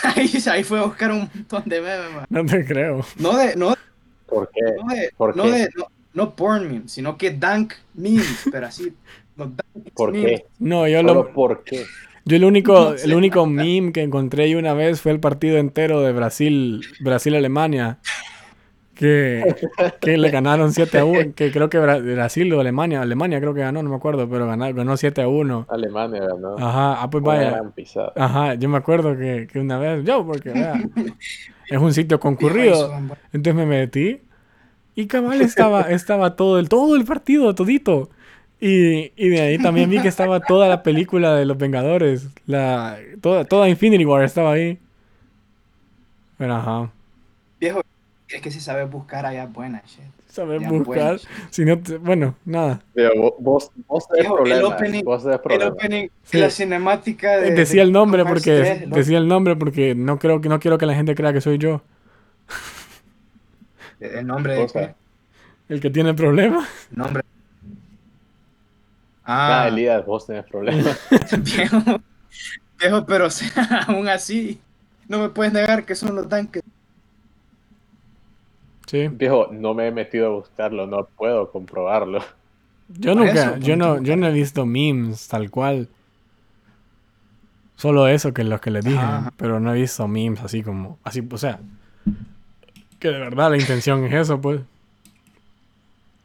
Ahí, 0.04 0.30
ahí 0.52 0.64
fue 0.64 0.80
a 0.80 0.84
buscar 0.84 1.12
un 1.12 1.30
montón 1.34 1.64
de 1.68 1.80
memes, 1.80 2.12
man. 2.14 2.26
No 2.30 2.46
te 2.46 2.66
creo. 2.66 3.06
No 3.18 3.38
de, 3.38 3.56
no, 3.56 3.76
¿Por 4.26 4.50
qué? 4.52 4.62
no 4.84 4.94
de, 4.94 5.12
¿Por 5.16 5.38
no 5.38 5.44
qué? 5.44 5.52
de, 5.52 5.70
no, 5.76 5.86
no 6.14 6.36
porn 6.36 6.68
memes, 6.68 6.92
sino 6.92 7.18
que 7.18 7.32
dank 7.32 7.74
memes, 7.94 8.46
pero 8.52 8.68
así. 8.68 8.94
Dank 9.38 9.54
¿Por 9.94 10.12
memes. 10.12 10.42
qué? 10.42 10.46
No, 10.60 10.88
yo 10.88 11.00
Solo 11.02 11.14
lo. 11.14 11.34
por 11.34 11.64
qué. 11.64 11.86
Yo 12.26 12.36
el 12.36 12.44
único, 12.46 12.92
No 12.92 12.98
sé. 12.98 13.06
el 13.06 13.14
único 13.14 13.46
meme 13.46 13.92
que 13.94 14.02
encontré 14.02 14.46
ahí 14.46 14.56
una 14.56 14.74
vez 14.74 15.00
fue 15.02 15.12
el 15.12 15.20
partido 15.20 15.58
entero 15.60 16.02
de 16.02 16.12
Brasil, 16.12 16.82
Brasil-Alemania. 17.00 18.00
Que, 18.96 19.56
que 20.00 20.18
le 20.18 20.30
ganaron 20.30 20.74
7 20.74 21.00
a 21.00 21.06
1, 21.06 21.34
que 21.36 21.52
creo 21.52 21.70
que 21.70 21.80
Bra- 21.80 22.02
Brasil 22.02 22.54
o 22.54 22.60
Alemania, 22.60 23.02
Alemania 23.02 23.40
creo 23.40 23.54
que 23.54 23.62
ganó, 23.62 23.84
no 23.84 23.90
me 23.90 23.96
acuerdo, 23.96 24.30
pero 24.30 24.48
ganó, 24.48 24.74
ganó 24.74 24.98
7 24.98 25.22
a 25.22 25.28
1. 25.28 25.66
Alemania 25.70 26.22
ganó. 26.22 26.56
Ajá, 26.58 27.02
ah, 27.02 27.10
pues 27.10 27.24
vaya. 27.24 27.62
Ajá, 28.16 28.54
yo 28.56 28.70
me 28.70 28.78
acuerdo 28.78 29.18
que, 29.18 29.48
que 29.52 29.60
una 29.60 29.78
vez, 29.78 30.06
yo, 30.06 30.26
porque 30.26 30.50
vea, 30.52 30.80
es 31.70 31.78
un 31.80 31.94
sitio 31.94 32.20
concurrido, 32.20 32.92
entonces 33.34 33.56
me 33.56 33.66
metí 33.66 34.22
y 34.96 35.08
cabal 35.08 35.42
estaba, 35.42 35.82
estaba 35.92 36.36
todo 36.36 36.60
el, 36.60 36.70
todo 36.70 36.96
el 36.96 37.06
partido, 37.06 37.54
todito. 37.56 38.10
Y, 38.60 39.12
y 39.18 39.30
de 39.30 39.42
ahí 39.42 39.60
también 39.60 39.90
vi 39.90 40.02
que 40.02 40.08
estaba 40.08 40.40
toda 40.40 40.70
la 40.70 40.82
película 40.84 41.36
de 41.36 41.46
los 41.46 41.58
Vengadores, 41.58 42.30
la, 42.48 42.98
toda, 43.22 43.46
toda 43.46 43.70
Infinity 43.70 44.06
War 44.06 44.24
estaba 44.24 44.54
ahí. 44.54 44.80
Pero 46.38 46.54
ajá, 46.56 46.92
Viejo, 47.60 47.82
es 48.28 48.42
que 48.42 48.52
si 48.52 48.60
sabes 48.60 48.90
buscar 48.90 49.26
allá 49.26 49.44
es 49.44 49.54
buena, 49.54 49.82
shit. 49.86 50.04
saber 50.28 50.62
Ya, 50.62 50.70
buscar, 50.70 50.86
buena, 50.86 51.18
si 51.52 51.64
no, 51.66 51.80
te- 51.80 51.98
bueno, 51.98 52.36
nada. 52.46 52.82
Pero 52.94 53.36
vos, 53.40 53.72
vos, 53.88 54.08
tenés 54.08 54.24
Viejo, 54.24 54.38
el 54.38 54.44
problemas. 54.44 54.80
opening- 54.82 55.04
Vos 55.04 55.24
tenés 55.24 55.36
El 55.36 55.42
problemas. 55.42 55.74
opening, 55.74 56.08
Sí. 56.24 56.38
la 56.40 56.50
cinemática 56.50 57.38
de... 57.38 57.52
Decía 57.52 57.82
de 57.82 57.88
el 57.88 57.92
nombre 57.94 58.26
porque, 58.26 58.60
3, 58.60 58.82
el 58.84 58.90
decía 58.90 59.18
el 59.20 59.28
nombre 59.28 59.56
porque 59.56 59.96
no 59.96 60.18
creo 60.20 60.42
que, 60.42 60.50
no 60.50 60.60
quiero 60.60 60.78
que 60.78 60.86
la 60.86 60.96
gente 60.96 61.16
crea 61.16 61.32
que 61.34 61.42
soy 61.42 61.58
yo, 61.58 61.82
El 64.00 64.28
nombre 64.28 64.56
de 64.56 64.68
qué? 64.68 64.96
el 65.70 65.80
que 65.80 65.90
tiene 65.90 66.14
problemas. 66.14 66.68
El 66.92 66.98
nombre. 66.98 67.24
Ah, 69.24 69.64
Ah, 69.64 69.68
Elías, 69.70 70.06
vos 70.06 70.28
tenés 70.28 70.46
problemas. 70.46 71.00
viejo. 71.40 71.78
Viejo, 72.80 73.06
pero 73.06 73.26
o 73.28 73.30
sea, 73.32 73.86
aún 73.88 74.08
así, 74.08 74.60
no 75.08 75.20
me 75.20 75.30
puedes 75.30 75.54
negar 75.54 75.86
que 75.86 75.96
son 75.96 76.16
los 76.16 76.28
tanques. 76.30 76.62
Sí. 78.86 79.08
Viejo, 79.08 79.50
no 79.52 79.74
me 79.74 79.88
he 79.88 79.92
metido 79.92 80.28
a 80.28 80.30
buscarlo, 80.30 80.86
no 80.88 81.06
puedo 81.06 81.52
comprobarlo. 81.52 82.20
Yo 82.88 83.16
nunca, 83.16 83.58
yo 83.58 83.76
no, 83.76 84.02
yo 84.02 84.16
no 84.16 84.28
he 84.28 84.32
visto 84.32 84.66
memes 84.66 85.28
tal 85.28 85.50
cual. 85.50 85.88
Solo 87.78 88.08
eso 88.08 88.34
que 88.34 88.44
los 88.44 88.62
que 88.62 88.72
les 88.72 88.86
dije, 88.86 88.98
Ajá. 88.98 89.34
pero 89.38 89.60
no 89.60 89.74
he 89.74 89.82
visto 89.82 90.08
memes 90.08 90.42
así 90.42 90.64
como, 90.64 90.98
así, 91.04 91.28
o 91.30 91.38
sea, 91.38 91.60
que 93.00 93.10
de 93.10 93.20
verdad 93.20 93.52
la 93.52 93.58
intención 93.58 94.06
es 94.06 94.14
eso, 94.14 94.40
pues. 94.40 94.62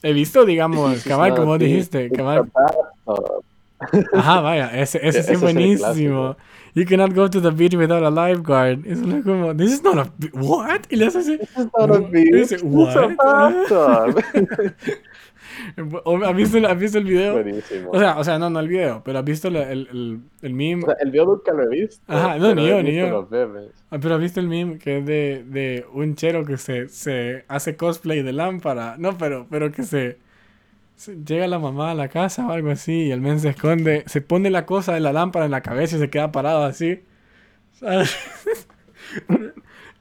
He 0.03 0.13
visto, 0.13 0.45
digamos, 0.45 1.03
cabal, 1.05 1.35
como 1.35 1.59
dijiste, 1.59 2.11
cabal. 2.11 2.51
Ajá, 4.13 4.41
vaya, 4.41 4.71
ese, 4.81 5.01
ese 5.07 5.23
sí 5.23 5.33
es 5.33 5.41
buenísimo. 5.41 6.37
You 6.75 6.85
cannot 6.87 7.15
go 7.15 7.29
to 7.29 7.41
the 7.41 7.51
beach 7.51 7.75
without 7.75 8.03
a 8.05 8.11
lifeguard. 8.11 8.87
Eso 8.87 9.05
es 9.17 9.25
como, 9.25 9.57
this 9.57 9.73
is 9.73 9.83
not 9.83 9.99
a, 9.99 10.13
what? 10.39 10.83
Y 10.89 10.97
le 10.97 11.07
hace 11.07 11.19
así, 11.19 11.39
Not 11.57 11.91
a 11.91 11.99
beach, 11.99 12.33
Dice, 12.51 12.59
what? 12.63 13.17
bathtub. 13.17 14.23
¿O 16.05 16.17
¿has 16.25 16.35
visto, 16.37 16.59
has 16.67 16.79
visto 16.79 16.99
el 16.99 17.05
video? 17.05 17.35
Buenísimo. 17.35 17.91
O 17.91 17.99
sea, 17.99 18.19
o 18.19 18.25
sea, 18.25 18.39
no, 18.39 18.51
no 18.51 18.61
el 18.61 18.69
video, 18.69 19.03
pero 19.05 19.19
has 19.19 19.25
visto 19.25 19.49
el, 19.49 19.57
el, 19.57 19.89
el, 19.91 20.21
el 20.43 20.55
meme. 20.55 20.85
O 20.85 20.87
sea, 20.87 20.97
el 21.01 21.11
video 21.11 21.27
nunca 21.27 21.53
lo 21.53 21.65
he 21.65 21.69
visto. 21.69 22.03
Ajá, 22.07 22.39
no, 22.39 22.55
ni 22.55 22.67
yo, 22.69 22.83
ni 22.83 22.95
yo. 22.97 23.29
Ah, 23.91 23.99
pero 24.01 24.15
has 24.15 24.21
visto 24.21 24.41
el 24.41 24.49
meme 24.49 24.79
que 24.79 24.99
es 24.99 25.07
de, 25.07 25.45
de 25.47 25.87
un 25.93 26.15
chero 26.15 26.45
que 26.45 26.57
se, 26.57 26.89
se 26.89 27.45
hace 27.49 27.77
cosplay 27.77 28.23
de 28.23 28.33
lámpara. 28.33 28.95
No, 28.99 29.19
pero, 29.19 29.47
pero 29.51 29.73
que 29.73 29.83
se- 29.83 30.19
Llega 31.07 31.47
la 31.47 31.59
mamá 31.59 31.93
a 31.93 31.95
la 31.95 32.09
casa 32.09 32.47
o 32.47 32.53
algo 32.53 32.71
así 32.71 33.05
y 33.05 33.11
el 33.11 33.21
men 33.21 33.41
se 33.41 33.51
esconde, 33.51 34.05
se 34.07 34.21
pone 34.21 34.51
la 34.51 34.67
cosa 34.67 34.93
de 34.93 35.01
la 35.01 35.13
lámpara 35.13 35.47
en 35.47 35.51
la 35.51 35.63
cabeza 35.63 35.97
y 35.97 35.99
se 36.01 36.11
queda 36.11 36.31
parado 36.33 36.65
así. 36.65 37.03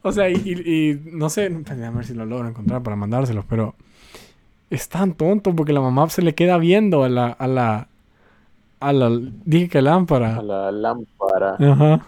O 0.02 0.12
sea, 0.14 0.30
y, 0.30 0.36
y- 0.36 0.92
y 0.92 1.02
no 1.12 1.30
sé, 1.30 1.46
a 1.48 1.90
ver 1.92 2.06
si 2.06 2.14
lo 2.14 2.26
logro 2.26 2.48
encontrar 2.48 2.82
para 2.82 2.96
mandárselos, 2.96 3.44
pero 3.50 3.76
es 4.70 4.88
tan 4.88 5.14
tonto 5.14 5.54
porque 5.54 5.74
la 5.74 5.82
mamá 5.82 6.10
se 6.10 6.22
le 6.22 6.34
queda 6.36 6.58
viendo 6.58 7.04
a 7.04 7.10
la, 7.10 7.28
a 7.28 7.48
la, 7.48 7.88
a 8.80 8.94
la, 8.94 9.10
dije 9.44 9.68
que 9.68 9.82
lámpara. 9.82 10.38
A 10.38 10.42
la 10.42 10.72
lámpara. 10.72 11.56
Ajá. 11.60 12.06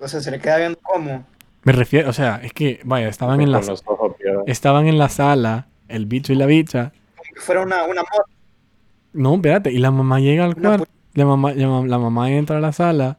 O 0.00 0.08
sea, 0.08 0.20
se 0.20 0.32
le 0.32 0.40
queda 0.40 0.56
viendo 0.58 0.78
cómo. 0.82 1.24
Me 1.62 1.72
refiero, 1.72 2.10
o 2.10 2.12
sea, 2.12 2.40
es 2.42 2.52
que, 2.52 2.80
vaya, 2.84 3.08
estaban 3.08 3.40
en 3.40 3.52
la, 3.52 3.58
ojos 3.58 3.84
estaban 4.46 4.88
en 4.88 4.98
la 4.98 5.08
sala, 5.08 5.68
el 5.88 6.06
bicho 6.06 6.32
y 6.32 6.36
la 6.36 6.46
bicha. 6.46 6.92
Como 7.16 7.30
que 7.34 7.40
fuera 7.40 7.62
una, 7.62 7.84
una 7.84 8.02
moto. 8.02 8.24
No, 9.12 9.34
espérate, 9.36 9.72
y 9.72 9.78
la 9.78 9.90
mamá 9.90 10.20
llega 10.20 10.44
al 10.44 10.56
cuarto. 10.56 10.86
La 11.14 11.24
mamá, 11.24 11.52
la, 11.54 11.66
la 11.86 11.98
mamá 11.98 12.30
entra 12.30 12.58
a 12.58 12.60
la 12.60 12.72
sala. 12.72 13.18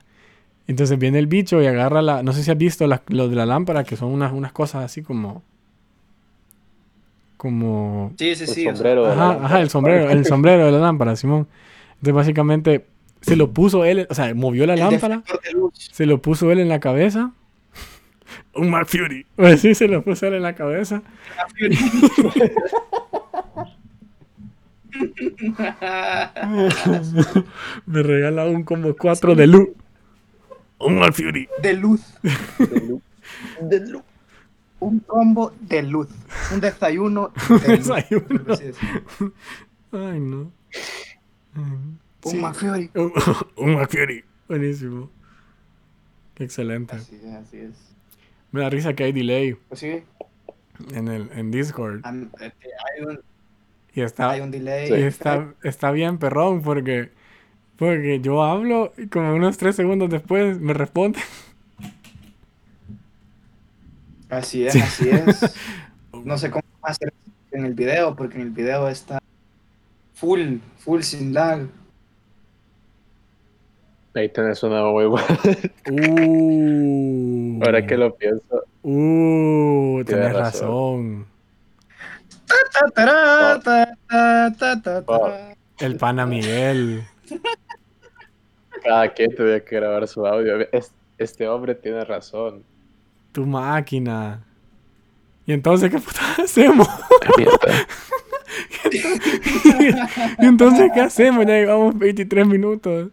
Entonces 0.68 0.98
viene 1.00 1.20
el 1.20 1.28
bicho 1.28 1.62
y 1.62 1.68
agarra 1.68 2.02
la. 2.02 2.24
No 2.24 2.34
sé 2.34 2.44
si 2.44 2.52
has 2.52 2.58
visto 2.58 2.88
las- 2.88 3.02
lo 3.08 3.30
de 3.30 3.36
la 3.36 3.46
lámpara, 3.46 3.84
que 3.84 3.96
son 3.96 4.12
unas, 4.12 4.34
unas 4.34 4.52
cosas 4.52 4.84
así 4.84 5.04
como. 5.04 5.44
Como. 7.38 8.14
Sí, 8.18 8.36
sí, 8.36 8.44
El 8.44 8.50
sí. 8.50 8.62
sea, 8.64 8.74
sombrero 8.76 9.04
de 9.04 9.08
la 9.10 9.14
Ajá, 9.14 9.28
lámpara. 9.28 9.46
ajá, 9.48 9.62
el 9.62 9.70
sombrero, 9.70 10.10
el 10.10 10.26
sombrero 10.26 10.66
de 10.66 10.72
la 10.72 10.80
lámpara, 10.80 11.16
Simón. 11.16 11.48
Entonces 11.96 12.14
básicamente 12.14 12.86
se 13.22 13.36
lo 13.36 13.52
puso 13.52 13.86
él, 13.86 14.08
o 14.10 14.14
sea, 14.14 14.34
movió 14.36 14.66
la 14.66 14.74
el 14.74 14.80
lámpara, 14.80 15.24
se 15.74 16.06
lo 16.06 16.22
puso 16.22 16.52
él 16.52 16.60
en 16.60 16.70
la 16.70 16.80
cabeza. 16.80 17.32
Un 18.56 18.70
Mark 18.70 18.88
Fury. 18.88 19.26
Pues 19.36 19.62
sí, 19.62 19.76
se 19.76 19.88
lo 19.88 20.04
puso 20.04 20.28
él 20.28 20.36
en 20.36 20.44
la 20.44 20.56
cabeza. 20.56 21.02
Me 27.86 28.04
regala 28.04 28.46
un 28.46 28.64
como 28.64 28.96
4 28.96 29.36
de 29.36 29.48
luz. 29.48 29.70
Un 30.80 31.00
Mark 31.00 31.14
Fury. 31.14 31.48
de 31.62 31.74
luz. 31.74 32.02
De 32.60 32.80
luz. 32.82 33.02
De 33.62 33.80
luz. 33.88 34.04
Un 34.80 35.00
combo 35.00 35.54
de 35.62 35.84
luz. 35.84 36.08
Un 36.54 36.60
desayuno 36.62 37.32
de 37.50 37.78
luz. 37.78 37.88
Desayuno. 37.88 38.46
Ay, 39.92 40.20
no. 40.20 40.52
Un 41.56 42.00
Sí. 42.26 42.38
Mafiori. 42.38 42.90
Un, 42.96 43.14
un 43.58 43.76
Mark 43.76 43.92
Fury. 43.92 44.24
Buenísimo. 44.48 45.10
Qué 46.34 46.44
excelente. 46.44 46.96
Así 46.96 47.16
es, 47.16 47.26
así 47.34 47.58
es. 47.58 47.74
Me 48.52 48.62
da 48.62 48.70
risa 48.70 48.94
que 48.94 49.04
hay 49.04 49.12
delay 49.12 49.56
Pues 49.68 49.80
sí, 49.80 50.04
en, 50.94 51.08
el, 51.08 51.30
en 51.36 51.52
Discord. 51.52 52.02
este, 52.40 52.68
hay, 52.98 53.06
un, 53.06 53.20
Y 53.94 54.02
está, 54.02 54.32
hay 54.32 54.42
un 54.42 54.52
delay. 54.52 54.90
y 54.92 55.04
está, 55.04 55.54
está 55.64 55.92
bien 55.92 56.18
perrón 56.18 56.62
porque, 56.62 57.12
porque 57.78 58.20
yo 58.22 58.44
hablo 58.44 58.94
y 58.98 59.08
como 59.08 59.34
unos 59.36 59.58
3 59.58 59.76
segundos 59.76 60.10
después 60.10 60.60
me 60.60 60.74
responde. 60.74 61.20
Así 64.30 64.66
es, 64.66 64.74
Sí. 64.74 64.80
así 64.82 65.10
es. 65.10 65.56
No 66.24 66.38
sé 66.38 66.50
cómo 66.50 66.64
va 66.84 66.90
a 66.90 66.94
ser 66.94 67.14
en 67.52 67.66
el 67.66 67.74
video, 67.74 68.16
porque 68.16 68.36
en 68.38 68.42
el 68.44 68.50
video 68.50 68.88
está 68.90 69.20
full, 70.14 70.58
full 70.80 71.02
sin 71.02 71.34
lag. 71.34 71.68
Ahí 74.16 74.30
tenés 74.30 74.64
una 74.64 74.84
muy 74.86 75.06
buena. 75.06 75.28
Uh, 75.92 77.62
Ahora 77.66 77.86
que 77.86 77.98
lo 77.98 78.16
pienso. 78.16 78.64
Uh, 78.82 80.04
Tienes 80.06 80.34
razón. 80.34 81.26
razón. 84.08 85.56
El 85.80 85.98
pana 85.98 86.26
Miguel. 86.26 87.04
Cada 88.84 89.12
quien 89.14 89.36
tenía 89.36 89.64
que 89.66 89.76
grabar 89.76 90.08
su 90.08 90.26
audio. 90.26 90.60
Es- 90.72 90.94
Este 91.18 91.48
hombre 91.48 91.76
tiene 91.76 92.04
razón. 92.06 92.64
Tu 93.32 93.46
máquina. 93.46 94.44
¿Y 95.46 95.54
entonces 95.54 95.90
qué 95.92 96.00
puta 96.00 96.20
hacemos? 96.44 96.88
¿Y 100.40 100.46
entonces 100.46 100.92
qué 100.94 101.02
hacemos? 101.02 101.46
Ya 101.46 101.54
llevamos 101.54 101.98
23 101.98 102.48
minutos. 102.48 103.10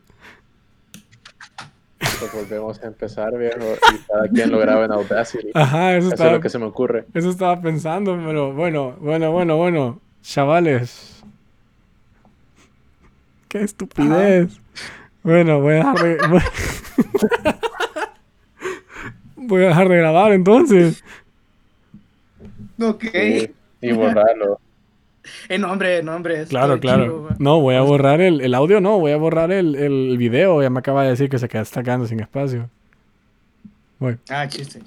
Pues 2.23 2.49
volvemos 2.49 2.81
a 2.81 2.87
empezar, 2.87 3.37
viejo. 3.37 3.59
Y 3.93 3.99
cada 4.07 4.29
quien 4.29 4.53
lo 4.53 4.59
graba 4.61 4.85
en 4.85 4.93
Audacity. 4.93 5.51
Ajá, 5.55 5.97
eso 5.97 5.99
Eso 5.99 6.07
es 6.07 6.13
estaba, 6.15 6.33
lo 6.33 6.41
que 6.41 6.49
se 6.51 6.59
me 6.61 6.67
ocurre. 6.67 7.05
eso 7.15 7.31
estaba 7.31 7.61
pensando, 7.61 8.17
pero 8.25 8.53
bueno, 8.53 8.93
bueno, 9.01 9.33
bueno, 9.33 9.57
bueno. 9.57 10.01
Chavales. 10.23 11.25
Qué 13.49 13.63
estupidez. 13.63 14.61
Bueno, 15.25 15.61
voy 15.61 15.73
a 15.75 15.77
dejar 15.79 15.99
de... 15.99 16.17
Voy... 16.29 16.43
voy 19.37 19.65
a 19.65 19.69
dejar 19.69 19.89
de 19.89 19.97
grabar 19.97 20.33
entonces. 20.33 21.03
Ok. 22.81 23.05
Sí, 23.13 23.53
y 23.81 23.93
borrarlo. 23.93 24.61
Eh, 25.49 25.59
no, 25.59 25.71
hombre, 25.71 26.03
no, 26.03 26.15
hombre. 26.17 26.45
Claro, 26.47 26.81
claro. 26.81 27.05
chido. 27.05 27.29
No, 27.39 27.61
voy 27.61 27.75
a 27.77 27.83
borrar 27.83 28.21
el, 28.21 28.41
el 28.41 28.55
audio, 28.55 28.81
no, 28.81 28.99
voy 28.99 29.13
a 29.13 29.17
borrar 29.17 29.53
el, 29.53 29.75
el 29.77 30.17
video. 30.19 30.63
Ya 30.63 30.71
me 30.71 30.79
acaba 30.81 31.05
de 31.05 31.11
decir 31.11 31.29
que 31.29 31.39
se 31.39 31.49
queda, 31.49 31.63
está 31.63 31.83
quedando 31.83 32.07
sin 32.07 32.21
espacio. 32.21 32.69
Voy. 33.99 34.19
Ah, 34.29 34.49
chiste. 34.49 34.81